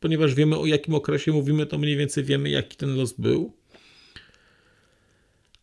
ponieważ 0.00 0.34
wiemy 0.34 0.58
o 0.58 0.66
jakim 0.66 0.94
okresie 0.94 1.32
mówimy, 1.32 1.66
to 1.66 1.78
mniej 1.78 1.96
więcej 1.96 2.24
wiemy, 2.24 2.50
jaki 2.50 2.76
ten 2.76 2.96
los 2.96 3.12
był. 3.12 3.52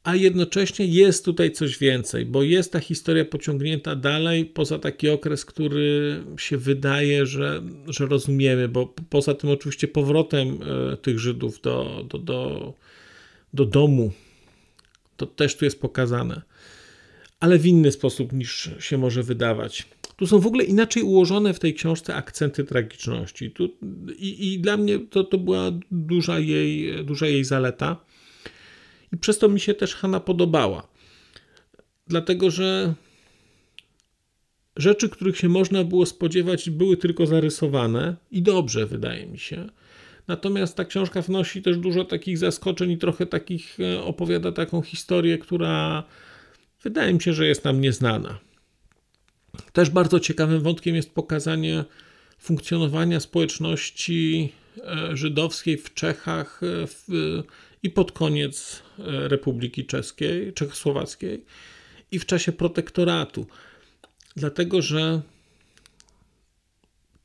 A 0.04 0.16
jednocześnie 0.16 0.86
jest 0.86 1.26
tutaj 1.26 1.52
coś 1.52 1.78
więcej, 1.78 2.26
bo 2.26 2.44
jest 2.44 2.72
ta 2.72 2.80
historia 2.80 3.26
pociągnięta 3.26 3.96
dalej, 3.96 4.46
poza 4.46 4.80
taki 4.80 5.10
okres, 5.10 5.46
który 5.46 6.24
się 6.38 6.58
wydaje, 6.58 7.26
że, 7.26 7.62
że 7.88 8.06
rozumiemy, 8.06 8.68
bo 8.68 8.94
poza 9.10 9.34
tym 9.34 9.50
oczywiście 9.50 9.88
powrotem 9.88 10.60
e, 10.94 10.98
tych 10.98 11.20
Żydów 11.20 11.62
do, 11.62 12.06
do, 12.10 12.18
do, 12.18 12.74
do 13.54 13.66
domu, 13.66 14.12
to 15.18 15.26
też 15.26 15.56
tu 15.56 15.66
jest 15.66 15.82
pokazane, 15.82 16.42
ale 17.40 17.60
w 17.60 17.66
inny 17.66 17.92
sposób 17.92 18.34
niż 18.34 18.70
się 18.80 18.98
może 18.98 19.24
wydawać. 19.24 19.88
Tu 20.18 20.28
są 20.28 20.40
w 20.40 20.48
ogóle 20.48 20.64
inaczej 20.64 21.04
ułożone 21.04 21.54
w 21.54 21.60
tej 21.60 21.74
książce 21.74 22.16
akcenty 22.16 22.64
tragiczności. 22.64 23.52
Tu, 23.52 23.70
i, 24.18 24.54
I 24.54 24.60
dla 24.60 24.78
mnie 24.78 25.00
to, 25.00 25.24
to 25.24 25.38
była 25.38 25.72
duża 25.92 26.40
jej, 26.40 27.06
duża 27.06 27.28
jej 27.28 27.44
zaleta. 27.44 28.06
I 29.14 29.18
przez 29.18 29.38
to 29.38 29.50
mi 29.50 29.60
się 29.60 29.74
też 29.74 29.96
Hanna 29.96 30.20
podobała. 30.20 30.88
Dlatego, 32.08 32.52
że 32.52 32.94
rzeczy, 34.76 35.10
których 35.10 35.38
się 35.38 35.50
można 35.50 35.84
było 35.84 36.06
spodziewać, 36.06 36.70
były 36.70 36.98
tylko 36.98 37.26
zarysowane 37.26 38.16
i 38.32 38.42
dobrze, 38.42 38.86
wydaje 38.86 39.26
mi 39.26 39.40
się. 39.40 39.70
Natomiast 40.28 40.78
ta 40.78 40.86
książka 40.86 41.22
wnosi 41.22 41.62
też 41.62 41.78
dużo 41.78 42.06
takich 42.06 42.38
zaskoczeń 42.38 42.92
i 42.92 42.98
trochę 42.98 43.26
takich 43.26 43.78
e, 43.80 44.04
opowiada 44.04 44.52
taką 44.52 44.82
historię, 44.82 45.38
która 45.38 46.04
wydaje 46.84 47.14
mi 47.14 47.22
się, 47.22 47.34
że 47.34 47.48
jest 47.48 47.66
nam 47.66 47.82
nieznana. 47.82 48.47
Też 49.74 49.90
bardzo 49.90 50.20
ciekawym 50.20 50.62
wątkiem 50.62 50.96
jest 50.96 51.12
pokazanie 51.12 51.86
funkcjonowania 52.40 53.20
społeczności 53.20 54.54
e, 54.78 55.18
żydowskiej 55.18 55.78
w 55.78 55.94
Czechach 55.94 56.62
e, 56.64 56.88
w, 56.88 57.08
i 57.84 57.90
pod 57.90 58.12
koniec 58.12 58.84
e, 59.00 59.28
Republiki 59.28 59.86
Czeskiej, 59.86 60.54
Czechosłowackiej 60.54 61.46
i 62.12 62.20
w 62.20 62.26
czasie 62.26 62.52
protektoratu. 62.52 63.48
Dlatego, 64.36 64.82
że 64.82 65.22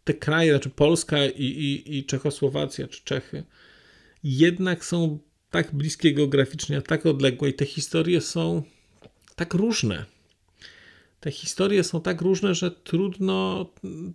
te 0.04 0.14
kraje, 0.14 0.52
znaczy 0.52 0.70
Polska 0.70 1.26
i, 1.26 1.44
i, 1.44 1.98
i 1.98 2.04
Czechosłowacja 2.04 2.88
czy 2.88 3.04
Czechy, 3.04 3.44
jednak 4.24 4.84
są 4.84 5.18
tak 5.50 5.74
bliskie 5.74 6.14
geograficznie, 6.14 6.82
tak 6.82 7.06
odległe 7.06 7.48
i 7.48 7.54
te 7.54 7.66
historie 7.66 8.20
są 8.20 8.62
tak 9.36 9.54
różne 9.54 10.04
te 11.22 11.30
historie 11.30 11.84
są 11.84 12.00
tak 12.00 12.20
różne, 12.20 12.54
że 12.54 12.70
trudno 12.70 13.66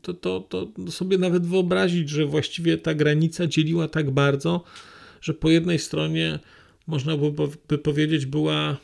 to, 0.01 0.13
to, 0.13 0.39
to 0.41 0.91
sobie 0.91 1.17
nawet 1.17 1.45
wyobrazić, 1.45 2.09
że 2.09 2.25
właściwie 2.25 2.77
ta 2.77 2.93
granica 2.93 3.47
dzieliła 3.47 3.87
tak 3.87 4.11
bardzo, 4.11 4.63
że 5.21 5.33
po 5.33 5.49
jednej 5.49 5.79
stronie 5.79 6.39
można 6.87 7.17
by 7.67 7.77
powiedzieć 7.77 8.25
była, 8.25 8.77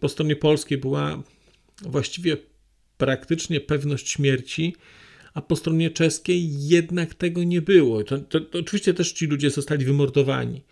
po 0.00 0.08
stronie 0.08 0.36
polskiej 0.36 0.78
była 0.78 1.22
właściwie 1.82 2.36
praktycznie 2.98 3.60
pewność 3.60 4.08
śmierci, 4.10 4.76
a 5.34 5.42
po 5.42 5.56
stronie 5.56 5.90
czeskiej 5.90 6.68
jednak 6.68 7.14
tego 7.14 7.44
nie 7.44 7.62
było. 7.62 8.04
To, 8.04 8.18
to, 8.18 8.40
to 8.40 8.58
oczywiście 8.58 8.94
też 8.94 9.12
ci 9.12 9.26
ludzie 9.26 9.50
zostali 9.50 9.84
wymordowani 9.84 10.62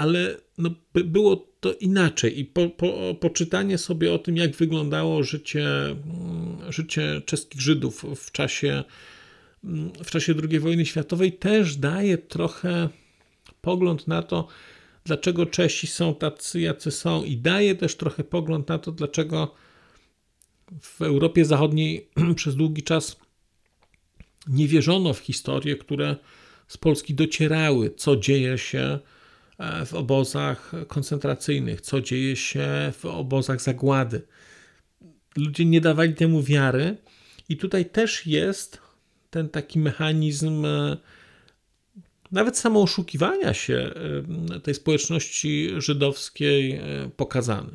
ale 0.00 0.36
no, 0.58 0.70
było 1.04 1.48
to 1.60 1.74
inaczej. 1.74 2.40
I 2.40 2.44
po, 2.44 2.68
po, 2.68 3.14
poczytanie 3.20 3.78
sobie 3.78 4.12
o 4.12 4.18
tym, 4.18 4.36
jak 4.36 4.56
wyglądało 4.56 5.22
życie, 5.22 5.66
mm, 5.86 6.72
życie 6.72 7.22
czeskich 7.26 7.60
Żydów 7.60 8.04
w 8.16 8.32
czasie, 8.32 8.84
mm, 9.64 9.90
w 10.04 10.10
czasie 10.10 10.34
II 10.50 10.60
wojny 10.60 10.86
światowej 10.86 11.32
też 11.32 11.76
daje 11.76 12.18
trochę 12.18 12.88
pogląd 13.60 14.08
na 14.08 14.22
to, 14.22 14.48
dlaczego 15.04 15.46
Czesi 15.46 15.86
są 15.86 16.14
tacy, 16.14 16.60
jacy 16.60 16.90
są. 16.90 17.24
I 17.24 17.36
daje 17.36 17.74
też 17.74 17.96
trochę 17.96 18.24
pogląd 18.24 18.68
na 18.68 18.78
to, 18.78 18.92
dlaczego 18.92 19.54
w 20.80 21.02
Europie 21.02 21.44
Zachodniej 21.44 22.08
przez 22.36 22.56
długi 22.56 22.82
czas 22.82 23.16
nie 24.46 24.68
wierzono 24.68 25.14
w 25.14 25.18
historie, 25.18 25.76
które 25.76 26.16
z 26.68 26.76
Polski 26.76 27.14
docierały, 27.14 27.90
co 27.90 28.16
dzieje 28.16 28.58
się 28.58 28.98
w 29.86 29.94
obozach 29.94 30.72
koncentracyjnych, 30.88 31.80
co 31.80 32.00
dzieje 32.00 32.36
się 32.36 32.92
w 32.98 33.06
obozach 33.06 33.60
zagłady. 33.60 34.22
Ludzie 35.36 35.64
nie 35.64 35.80
dawali 35.80 36.14
temu 36.14 36.42
wiary, 36.42 36.96
i 37.50 37.56
tutaj 37.56 37.84
też 37.84 38.26
jest 38.26 38.78
ten 39.30 39.48
taki 39.48 39.78
mechanizm 39.78 40.64
e, 40.64 40.96
nawet 42.32 42.58
samo 42.58 42.82
oszukiwania 42.82 43.54
się 43.54 43.90
e, 44.54 44.60
tej 44.60 44.74
społeczności 44.74 45.70
żydowskiej 45.76 46.80
pokazany. 47.16 47.70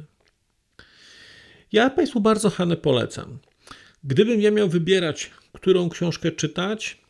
Ja 1.72 1.90
Państwu 1.90 2.22
bardzo 2.22 2.50
Hanę 2.50 2.78
polecam. 2.78 3.40
Gdybym 4.04 4.42
ja 4.42 4.52
miał 4.52 4.70
wybierać, 4.70 5.32
którą 5.54 5.90
książkę 5.90 6.32
czytać, 6.32 7.05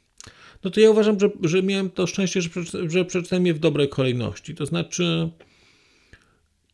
no 0.66 0.72
to 0.72 0.80
ja 0.80 0.90
uważam, 0.90 1.20
że, 1.20 1.30
że 1.42 1.64
miałem 1.64 1.90
to 1.90 2.08
szczęście, 2.08 2.42
że, 2.42 2.50
że 2.88 3.06
przeczytałem 3.06 3.46
je 3.46 3.54
w 3.54 3.60
dobrej 3.60 3.90
kolejności. 3.90 4.56
To 4.56 4.66
znaczy, 4.66 5.30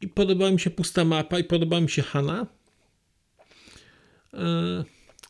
i 0.01 0.07
podobała 0.07 0.51
mi 0.51 0.59
się 0.59 0.69
pusta 0.69 1.05
mapa, 1.05 1.39
i 1.39 1.43
podoba 1.43 1.81
mi 1.81 1.89
się 1.89 2.01
Hanna. 2.01 2.47
E, 4.33 4.83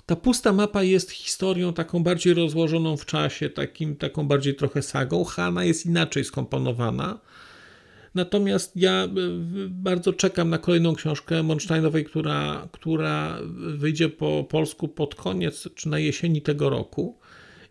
ta 0.05 0.15
pusta 0.15 0.53
mapa 0.53 0.83
jest 0.83 1.11
historią 1.11 1.73
taką 1.73 2.03
bardziej 2.03 2.33
rozłożoną 2.33 2.97
w 2.97 3.05
czasie, 3.05 3.49
takim, 3.49 3.95
taką 3.95 4.27
bardziej 4.27 4.55
trochę 4.55 4.81
sagą. 4.81 5.23
Hanna 5.23 5.63
jest 5.63 5.85
inaczej 5.85 6.23
skomponowana. 6.23 7.19
Natomiast 8.15 8.71
ja 8.75 9.03
e, 9.03 9.09
bardzo 9.69 10.13
czekam 10.13 10.49
na 10.49 10.57
kolejną 10.57 10.95
książkę 10.95 11.43
Monsteinowej, 11.43 12.05
która, 12.05 12.67
która 12.71 13.37
wyjdzie 13.75 14.09
po 14.09 14.43
polsku 14.43 14.87
pod 14.87 15.15
koniec 15.15 15.69
czy 15.75 15.89
na 15.89 15.99
jesieni 15.99 16.41
tego 16.41 16.69
roku. 16.69 17.20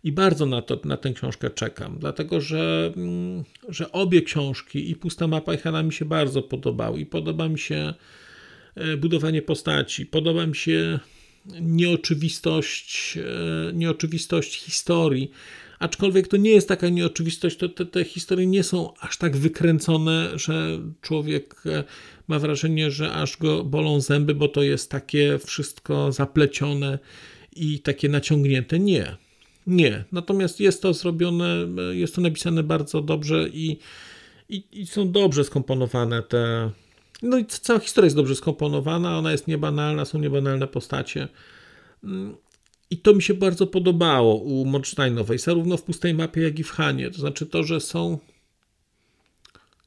I 0.03 0.11
bardzo 0.11 0.45
na, 0.45 0.61
to, 0.61 0.79
na 0.85 0.97
tę 0.97 1.13
książkę 1.13 1.49
czekam, 1.49 1.97
dlatego 1.99 2.41
że, 2.41 2.93
mm, 2.97 3.43
że 3.69 3.91
obie 3.91 4.21
książki, 4.21 4.91
i 4.91 4.95
Pusta 4.95 5.27
Mapa, 5.27 5.53
i 5.53 5.57
Hanna 5.57 5.83
mi 5.83 5.93
się 5.93 6.05
bardzo 6.05 6.41
podobały. 6.41 6.99
I 6.99 7.05
podoba 7.05 7.49
mi 7.49 7.59
się 7.59 7.93
e, 8.75 8.97
budowanie 8.97 9.41
postaci, 9.41 10.05
podoba 10.05 10.47
mi 10.47 10.55
się 10.55 10.99
nieoczywistość, 11.61 13.17
e, 13.17 13.73
nieoczywistość 13.73 14.55
historii. 14.55 15.31
Aczkolwiek 15.79 16.27
to 16.27 16.37
nie 16.37 16.51
jest 16.51 16.67
taka 16.67 16.89
nieoczywistość, 16.89 17.57
to 17.57 17.69
te, 17.69 17.85
te 17.85 18.03
historie 18.03 18.47
nie 18.47 18.63
są 18.63 18.93
aż 18.99 19.17
tak 19.17 19.37
wykręcone, 19.37 20.31
że 20.35 20.79
człowiek 21.01 21.55
e, 21.65 21.83
ma 22.27 22.39
wrażenie, 22.39 22.91
że 22.91 23.11
aż 23.11 23.37
go 23.37 23.63
bolą 23.63 24.01
zęby, 24.01 24.35
bo 24.35 24.47
to 24.47 24.63
jest 24.63 24.91
takie 24.91 25.39
wszystko 25.45 26.11
zaplecione 26.11 26.99
i 27.55 27.79
takie 27.79 28.09
naciągnięte. 28.09 28.79
Nie. 28.79 29.17
Nie, 29.67 30.03
natomiast 30.11 30.59
jest 30.59 30.81
to 30.81 30.93
zrobione, 30.93 31.67
jest 31.91 32.15
to 32.15 32.21
napisane 32.21 32.63
bardzo 32.63 33.01
dobrze 33.01 33.49
i, 33.49 33.79
i, 34.49 34.63
i 34.71 34.87
są 34.87 35.11
dobrze 35.11 35.43
skomponowane 35.43 36.23
te. 36.23 36.71
No 37.21 37.37
i 37.37 37.45
cała 37.45 37.79
historia 37.79 38.05
jest 38.05 38.15
dobrze 38.15 38.35
skomponowana, 38.35 39.17
ona 39.17 39.31
jest 39.31 39.47
niebanalna, 39.47 40.05
są 40.05 40.19
niebanalne 40.19 40.67
postacie. 40.67 41.27
I 42.89 42.97
to 42.97 43.13
mi 43.13 43.21
się 43.21 43.33
bardzo 43.33 43.67
podobało 43.67 44.35
u 44.35 44.65
Monsteinowej, 44.65 45.39
zarówno 45.39 45.77
w 45.77 45.83
pustej 45.83 46.13
mapie, 46.13 46.41
jak 46.41 46.59
i 46.59 46.63
w 46.63 46.71
Hanie. 46.71 47.11
To 47.11 47.19
znaczy 47.19 47.45
to, 47.45 47.63
że 47.63 47.79
są 47.79 48.19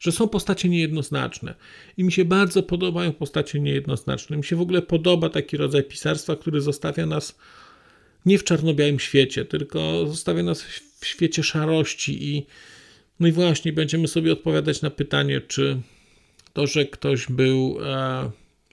że 0.05 0.13
są 0.13 0.29
postacie 0.29 0.69
niejednoznaczne. 0.69 1.55
I 1.97 2.05
mi 2.05 2.13
się 2.13 2.25
bardzo 2.25 2.63
podobają 2.63 3.13
postacie 3.13 3.61
niejednoznaczne. 3.61 4.37
Mi 4.37 4.45
się 4.45 4.57
w 4.57 4.61
ogóle 4.61 4.83
podoba 4.83 5.29
taki 5.29 5.57
rodzaj 5.57 5.85
pisarstwa, 5.85 6.37
który 6.37 6.61
zostawia 6.61 7.07
nas 7.07 7.39
nie 8.27 8.39
w 8.39 8.45
czarno-białym 8.45 9.01
świecie, 9.01 9.45
tylko 9.45 10.07
zostawia 10.07 10.43
nas 10.43 10.63
w 11.01 11.07
świecie 11.07 11.43
szarości 11.43 12.25
i 12.25 12.47
no 13.21 13.29
i 13.29 13.33
właśnie 13.33 13.73
będziemy 13.73 14.09
sobie 14.09 14.33
odpowiadać 14.33 14.83
na 14.83 14.91
pytanie, 14.91 15.41
czy 15.41 15.81
to, 16.53 16.67
że 16.67 16.85
ktoś 16.85 17.27
był, 17.27 17.79
e, 17.85 18.31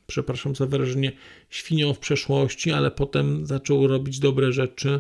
przepraszam 0.08 0.56
za 0.56 0.66
wyrażenie, 0.66 1.12
świnią 1.50 1.94
w 1.94 2.00
przeszłości, 2.00 2.72
ale 2.72 2.92
potem 2.92 3.46
zaczął 3.46 3.88
robić 3.88 4.20
dobre 4.20 4.52
rzeczy, 4.52 5.00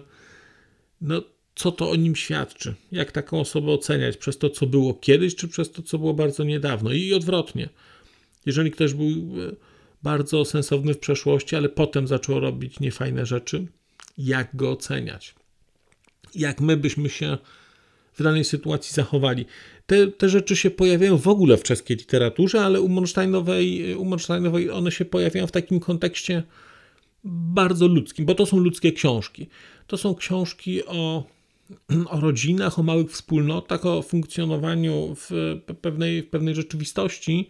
no 1.01 1.23
co 1.55 1.71
to 1.71 1.91
o 1.91 1.95
nim 1.95 2.15
świadczy? 2.15 2.75
Jak 2.91 3.11
taką 3.11 3.39
osobę 3.39 3.71
oceniać? 3.71 4.17
Przez 4.17 4.37
to, 4.37 4.49
co 4.49 4.65
było 4.65 4.93
kiedyś, 4.93 5.35
czy 5.35 5.47
przez 5.47 5.71
to, 5.71 5.81
co 5.81 5.97
było 5.97 6.13
bardzo 6.13 6.43
niedawno? 6.43 6.91
I 6.91 7.13
odwrotnie. 7.13 7.69
Jeżeli 8.45 8.71
ktoś 8.71 8.93
był 8.93 9.07
e, 9.07 9.55
bardzo 10.03 10.45
sensowny 10.45 10.93
w 10.93 10.99
przeszłości, 10.99 11.55
ale 11.55 11.69
potem 11.69 12.07
zaczął 12.07 12.39
robić 12.39 12.79
niefajne 12.79 13.25
rzeczy, 13.25 13.67
jak 14.25 14.55
go 14.55 14.71
oceniać. 14.71 15.35
Jak 16.35 16.61
my 16.61 16.77
byśmy 16.77 17.09
się 17.09 17.37
w 18.13 18.23
danej 18.23 18.43
sytuacji 18.43 18.93
zachowali. 18.93 19.45
Te, 19.85 20.07
te 20.07 20.29
rzeczy 20.29 20.55
się 20.55 20.71
pojawiają 20.71 21.17
w 21.17 21.27
ogóle 21.27 21.57
w 21.57 21.63
czeskiej 21.63 21.97
literaturze, 21.97 22.61
ale 22.61 22.81
u 22.81 22.89
Monsteinowej, 22.89 23.95
u 23.95 24.05
Monsteinowej 24.05 24.69
one 24.69 24.91
się 24.91 25.05
pojawiają 25.05 25.47
w 25.47 25.51
takim 25.51 25.79
kontekście 25.79 26.43
bardzo 27.23 27.87
ludzkim, 27.87 28.25
bo 28.25 28.35
to 28.35 28.45
są 28.45 28.57
ludzkie 28.57 28.91
książki. 28.91 29.47
To 29.87 29.97
są 29.97 30.15
książki 30.15 30.85
o, 30.85 31.23
o 32.09 32.19
rodzinach, 32.19 32.79
o 32.79 32.83
małych 32.83 33.11
wspólnotach, 33.11 33.85
o 33.85 34.01
funkcjonowaniu 34.01 35.15
w 35.15 35.59
pewnej, 35.81 36.23
w 36.23 36.29
pewnej 36.29 36.55
rzeczywistości. 36.55 37.49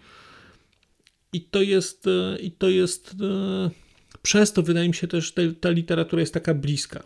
I 1.33 1.41
to 1.41 1.61
jest, 1.61 2.05
i 2.41 2.51
to 2.51 2.69
jest 2.69 3.15
przez 4.21 4.53
to 4.53 4.63
wydaje 4.63 4.87
mi 4.87 4.93
się 4.93 5.07
też, 5.07 5.33
że 5.35 5.53
ta 5.53 5.69
literatura 5.69 6.19
jest 6.19 6.33
taka 6.33 6.53
bliska. 6.53 7.03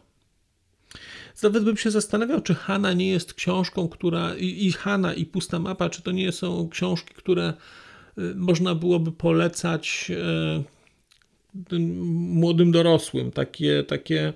Nawet 1.44 1.64
bym 1.64 1.78
się 1.78 1.92
zastanawiał, 1.92 2.42
czy 2.42 2.56
Hanna 2.56 2.94
nie 2.94 3.10
jest 3.10 3.34
książką, 3.34 3.88
która 3.88 4.36
i, 4.36 4.66
i 4.66 4.72
Hanna 4.72 5.14
i 5.14 5.26
Pusta 5.26 5.60
Mapa, 5.60 5.90
czy 5.90 6.02
to 6.02 6.12
nie 6.12 6.32
są 6.32 6.70
książki, 6.70 7.14
które 7.14 7.54
y, 8.18 8.36
można 8.36 8.76
byłoby 8.76 9.12
polecać 9.12 10.12
y, 11.72 11.80
młodym 12.10 12.72
dorosłym, 12.72 13.32
takie, 13.32 13.84
takie 13.84 14.34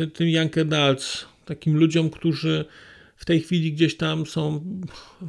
y, 0.00 0.06
tym 0.06 0.28
young 0.28 0.58
adults, 0.58 1.24
takim 1.44 1.76
ludziom, 1.76 2.10
którzy 2.10 2.64
w 3.16 3.24
tej 3.24 3.40
chwili 3.40 3.72
gdzieś 3.72 3.96
tam 3.96 4.26
są 4.26 4.64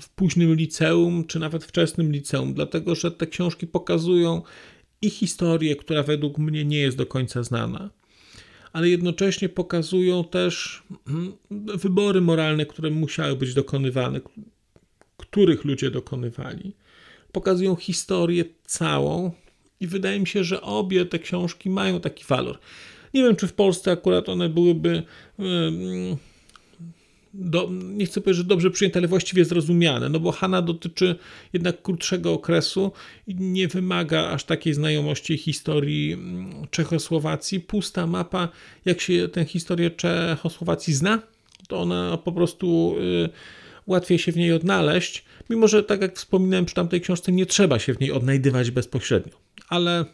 w 0.02 0.10
późnym 0.10 0.56
liceum, 0.56 1.26
czy 1.28 1.40
nawet 1.40 1.64
wczesnym 1.64 2.12
liceum, 2.12 2.54
dlatego 2.54 2.96
że 2.96 3.12
te 3.12 3.28
książki 3.28 3.68
pokazują 3.68 4.42
i 5.06 5.10
historię, 5.10 5.76
która 5.76 6.04
według 6.04 6.38
mnie 6.38 6.66
nie 6.66 6.80
jest 6.80 6.98
do 6.98 7.06
końca 7.06 7.44
znana 7.44 7.90
ale 8.76 8.90
jednocześnie 8.90 9.50
pokazują 9.50 10.24
też 10.24 10.84
mm, 11.08 11.34
wybory 11.52 12.22
moralne, 12.22 12.66
które 12.66 12.90
musiały 12.90 13.36
być 13.36 13.54
dokonywane, 13.54 14.22
których 15.18 15.66
ludzie 15.66 15.92
dokonywali. 15.92 16.74
Pokazują 17.32 17.76
historię 17.76 18.46
całą 18.66 19.32
i 19.80 19.88
wydaje 19.88 20.20
mi 20.20 20.28
się, 20.28 20.44
że 20.44 20.62
obie 20.62 21.06
te 21.06 21.20
książki 21.20 21.70
mają 21.70 22.00
taki 22.00 22.26
walor. 22.28 22.60
Nie 23.14 23.24
wiem, 23.24 23.36
czy 23.36 23.48
w 23.48 23.54
Polsce 23.54 23.92
akurat 23.92 24.30
one 24.30 24.50
byłyby 24.50 25.04
do, 27.38 27.70
nie 27.72 28.06
chcę 28.06 28.22
powiedzieć, 28.22 28.38
że 28.38 28.44
dobrze 28.44 28.72
przyjęte, 28.72 29.00
ale 29.00 29.08
właściwie 29.08 29.46
zrozumiane, 29.46 30.10
no 30.10 30.20
bo 30.20 30.32
Hanna 30.32 30.62
dotyczy 30.62 31.16
jednak 31.54 31.82
krótszego 31.82 32.34
okresu 32.34 32.92
i 33.28 33.36
nie 33.36 33.68
wymaga 33.68 34.30
aż 34.30 34.44
takiej 34.44 34.74
znajomości 34.74 35.38
historii 35.38 36.14
mm, 36.14 36.68
Czechosłowacji. 36.72 37.60
Pusta 37.60 38.08
mapa, 38.08 38.50
jak 38.86 39.02
się 39.02 39.28
tę 39.28 39.46
historię 39.46 39.92
Czechosłowacji 39.92 40.94
zna, 40.94 41.22
to 41.68 41.80
ona 41.82 42.18
po 42.18 42.32
prostu 42.32 42.96
y, 43.26 43.30
łatwiej 43.88 44.20
się 44.20 44.32
w 44.32 44.38
niej 44.38 44.54
odnaleźć, 44.54 45.26
mimo 45.50 45.68
że 45.68 45.84
tak 45.84 46.02
jak 46.02 46.16
wspominałem 46.16 46.66
przy 46.66 46.76
tamtej 46.76 47.02
książce, 47.02 47.32
nie 47.32 47.46
trzeba 47.46 47.80
się 47.80 47.94
w 47.94 48.00
niej 48.00 48.12
odnajdywać 48.12 48.72
bezpośrednio, 48.72 49.34
ale, 49.70 50.06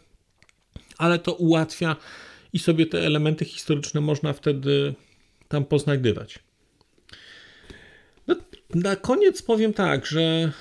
ale 0.98 1.18
to 1.18 1.34
ułatwia 1.34 1.96
i 2.52 2.58
sobie 2.58 2.86
te 2.86 3.06
elementy 3.06 3.44
historyczne 3.44 4.00
można 4.00 4.32
wtedy 4.32 4.94
tam 5.48 5.64
poznajdywać. 5.64 6.38
No, 8.26 8.34
na 8.74 8.96
koniec 8.96 9.42
powiem 9.42 9.72
tak, 9.72 10.06
że, 10.06 10.20
e, 10.20 10.52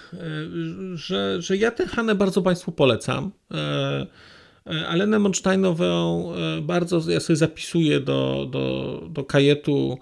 że, 0.94 1.42
że 1.42 1.58
ja 1.58 1.72
tę 1.72 1.88
Hanę 1.88 2.16
bardzo 2.16 2.42
Państwu 2.42 2.72
polecam. 2.72 3.32
E, 3.52 4.08
e, 4.68 4.88
Alenę 4.88 5.20
Monsteinową 5.20 6.32
bardzo 6.62 7.12
ja 7.12 7.20
sobie 7.20 7.38
zapisuję 7.38 8.00
do, 8.00 8.48
do, 8.52 9.08
do 9.10 9.24
kajetu 9.24 9.98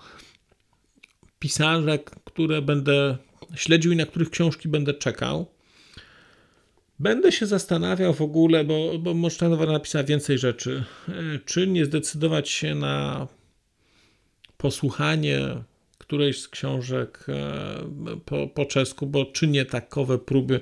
pisarzek, 1.39 2.11
które 2.23 2.61
będę 2.61 3.17
śledził 3.55 3.91
i 3.91 3.95
na 3.95 4.05
których 4.05 4.29
książki 4.29 4.69
będę 4.69 4.93
czekał. 4.93 5.45
Będę 6.99 7.31
się 7.31 7.45
zastanawiał 7.45 8.13
w 8.13 8.21
ogóle, 8.21 8.63
bo, 8.63 8.99
bo 8.99 9.13
Monsteinowa 9.13 9.65
napisała 9.65 10.03
więcej 10.03 10.37
rzeczy, 10.37 10.83
czy 11.45 11.67
nie 11.67 11.85
zdecydować 11.85 12.49
się 12.49 12.75
na 12.75 13.27
posłuchanie 14.57 15.63
którejś 15.99 16.41
z 16.41 16.47
książek 16.47 17.25
e, 17.29 18.19
po, 18.25 18.47
po 18.47 18.65
czesku, 18.65 19.07
bo 19.07 19.25
czynię 19.25 19.65
takowe 19.65 20.19
próby 20.19 20.59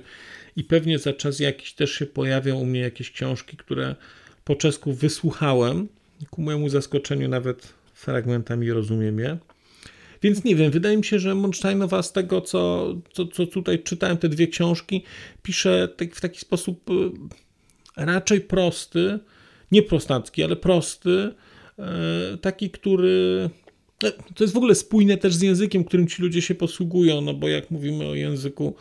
i 0.56 0.63
pewnie 0.63 1.00
za 1.00 1.13
czas 1.13 1.39
jakiś 1.39 1.73
też 1.73 1.91
się 1.91 2.06
pojawią 2.06 2.56
u 2.56 2.65
mnie 2.65 2.80
jakieś 2.80 3.12
książki, 3.12 3.58
które 3.58 3.95
po 4.43 4.56
czesku 4.56 4.93
wysłuchałem. 4.93 5.88
Ku 6.30 6.41
mojemu 6.41 6.69
zaskoczeniu 6.69 7.30
nawet 7.30 7.73
fragmentami 7.93 8.71
rozumiem 8.71 9.19
je. 9.19 9.38
Więc 10.21 10.43
nie 10.43 10.56
wiem, 10.56 10.71
wydaje 10.71 10.97
mi 10.97 11.06
się, 11.06 11.19
że 11.19 11.36
Monsteinowa 11.36 12.04
z 12.04 12.13
tego, 12.13 12.41
co, 12.41 12.93
co, 13.13 13.28
co 13.28 13.47
tutaj 13.47 13.84
czytałem, 13.84 14.17
te 14.17 14.30
dwie 14.30 14.47
książki, 14.47 15.04
pisze 15.43 15.88
tak, 15.97 16.15
w 16.15 16.21
taki 16.21 16.39
sposób 16.39 16.89
e, 16.89 18.06
raczej 18.06 18.41
prosty, 18.41 19.19
nie 19.71 19.84
prostacki, 19.84 20.43
ale 20.43 20.56
prosty, 20.56 21.34
e, 21.80 22.38
taki, 22.41 22.69
który 22.69 23.50
to 24.36 24.43
jest 24.43 24.53
w 24.53 24.57
ogóle 24.57 24.75
spójne 24.75 25.17
też 25.17 25.36
z 25.36 25.41
językiem, 25.41 25.83
którym 25.83 26.07
ci 26.07 26.21
ludzie 26.21 26.41
się 26.41 26.55
posługują, 26.55 27.21
no 27.21 27.33
bo 27.33 27.47
jak 27.47 27.71
mówimy 27.71 28.07
o 28.07 28.15
języku 28.15 28.75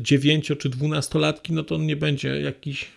9 0.00 0.50
e, 0.50 0.56
czy 0.56 0.68
12 0.68 1.18
latki, 1.18 1.52
no 1.52 1.64
to 1.64 1.74
on 1.74 1.86
nie 1.86 1.96
będzie 1.96 2.40
jakiś 2.40 2.90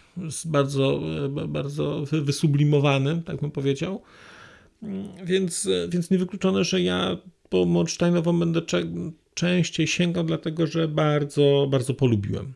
bardzo, 0.45 1.01
e, 1.25 1.47
bardzo 1.47 2.05
wysublimowany, 2.11 3.21
tak 3.25 3.41
bym 3.41 3.51
powiedział. 3.51 4.01
Więc, 5.23 5.65
e, 5.65 5.87
więc 5.89 6.11
niewykluczone, 6.11 6.63
że 6.63 6.81
ja 6.81 7.17
po 7.49 7.65
Monsteinową 7.65 8.39
będę 8.39 8.61
częściej 9.33 9.87
sięgał, 9.87 10.23
dlatego 10.23 10.67
że 10.67 10.87
bardzo, 10.87 11.67
bardzo 11.69 11.93
polubiłem. 11.93 12.53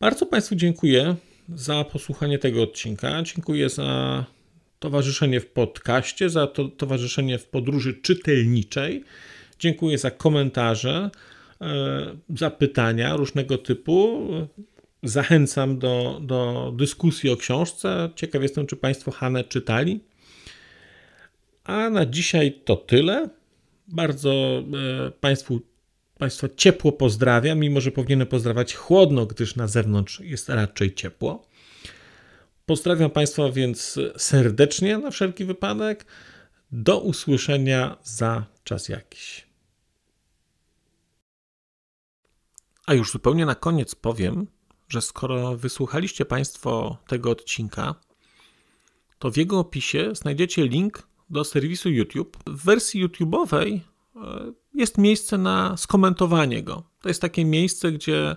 Bardzo 0.00 0.26
Państwu 0.26 0.54
dziękuję 0.54 1.16
za 1.48 1.84
posłuchanie 1.84 2.38
tego 2.38 2.62
odcinka. 2.62 3.22
Dziękuję 3.22 3.68
za 3.68 4.24
towarzyszenie 4.78 5.40
w 5.40 5.46
podcaście, 5.46 6.30
za 6.30 6.46
to 6.46 6.68
towarzyszenie 6.68 7.38
w 7.38 7.46
podróży 7.46 7.94
czytelniczej. 7.94 9.04
Dziękuję 9.58 9.98
za 9.98 10.10
komentarze, 10.10 11.10
e, 11.60 12.16
za 12.36 12.50
pytania 12.50 13.16
różnego 13.16 13.58
typu. 13.58 14.28
Zachęcam 15.02 15.78
do, 15.78 16.20
do 16.22 16.72
dyskusji 16.76 17.30
o 17.30 17.36
książce. 17.36 18.10
Ciekaw 18.14 18.42
jestem, 18.42 18.66
czy 18.66 18.76
Państwo 18.76 19.10
Hanę 19.10 19.44
czytali. 19.44 20.00
A 21.64 21.90
na 21.90 22.06
dzisiaj 22.06 22.60
to 22.64 22.76
tyle. 22.76 23.28
Bardzo 23.88 24.62
e, 25.06 25.10
Państwu 25.10 25.60
Państwa 26.18 26.48
ciepło 26.56 26.92
pozdrawiam, 26.92 27.58
mimo 27.58 27.80
że 27.80 27.90
powinienem 27.90 28.26
pozdrawiać 28.26 28.74
chłodno, 28.74 29.26
gdyż 29.26 29.56
na 29.56 29.66
zewnątrz 29.66 30.20
jest 30.20 30.48
raczej 30.48 30.94
ciepło. 30.94 31.46
Pozdrawiam 32.66 33.10
Państwa 33.10 33.50
więc 33.52 33.98
serdecznie 34.16 34.98
na 34.98 35.10
wszelki 35.10 35.44
wypadek. 35.44 36.06
Do 36.72 37.00
usłyszenia 37.00 37.96
za 38.02 38.46
czas 38.64 38.88
jakiś. 38.88 39.46
A 42.86 42.94
już 42.94 43.12
zupełnie 43.12 43.46
na 43.46 43.54
koniec 43.54 43.94
powiem, 43.94 44.46
że 44.88 45.02
skoro 45.02 45.56
wysłuchaliście 45.56 46.24
Państwo 46.24 46.98
tego 47.06 47.30
odcinka, 47.30 47.94
to 49.18 49.30
w 49.30 49.36
jego 49.36 49.58
opisie 49.58 50.10
znajdziecie 50.14 50.68
link 50.68 51.02
do 51.30 51.44
serwisu 51.44 51.90
YouTube. 51.90 52.36
W 52.46 52.64
wersji 52.64 53.06
YouTube'owej 53.06 53.80
e, 54.16 54.52
jest 54.74 54.98
miejsce 54.98 55.38
na 55.38 55.76
skomentowanie 55.76 56.62
go. 56.62 56.82
To 57.02 57.08
jest 57.08 57.20
takie 57.20 57.44
miejsce, 57.44 57.92
gdzie 57.92 58.36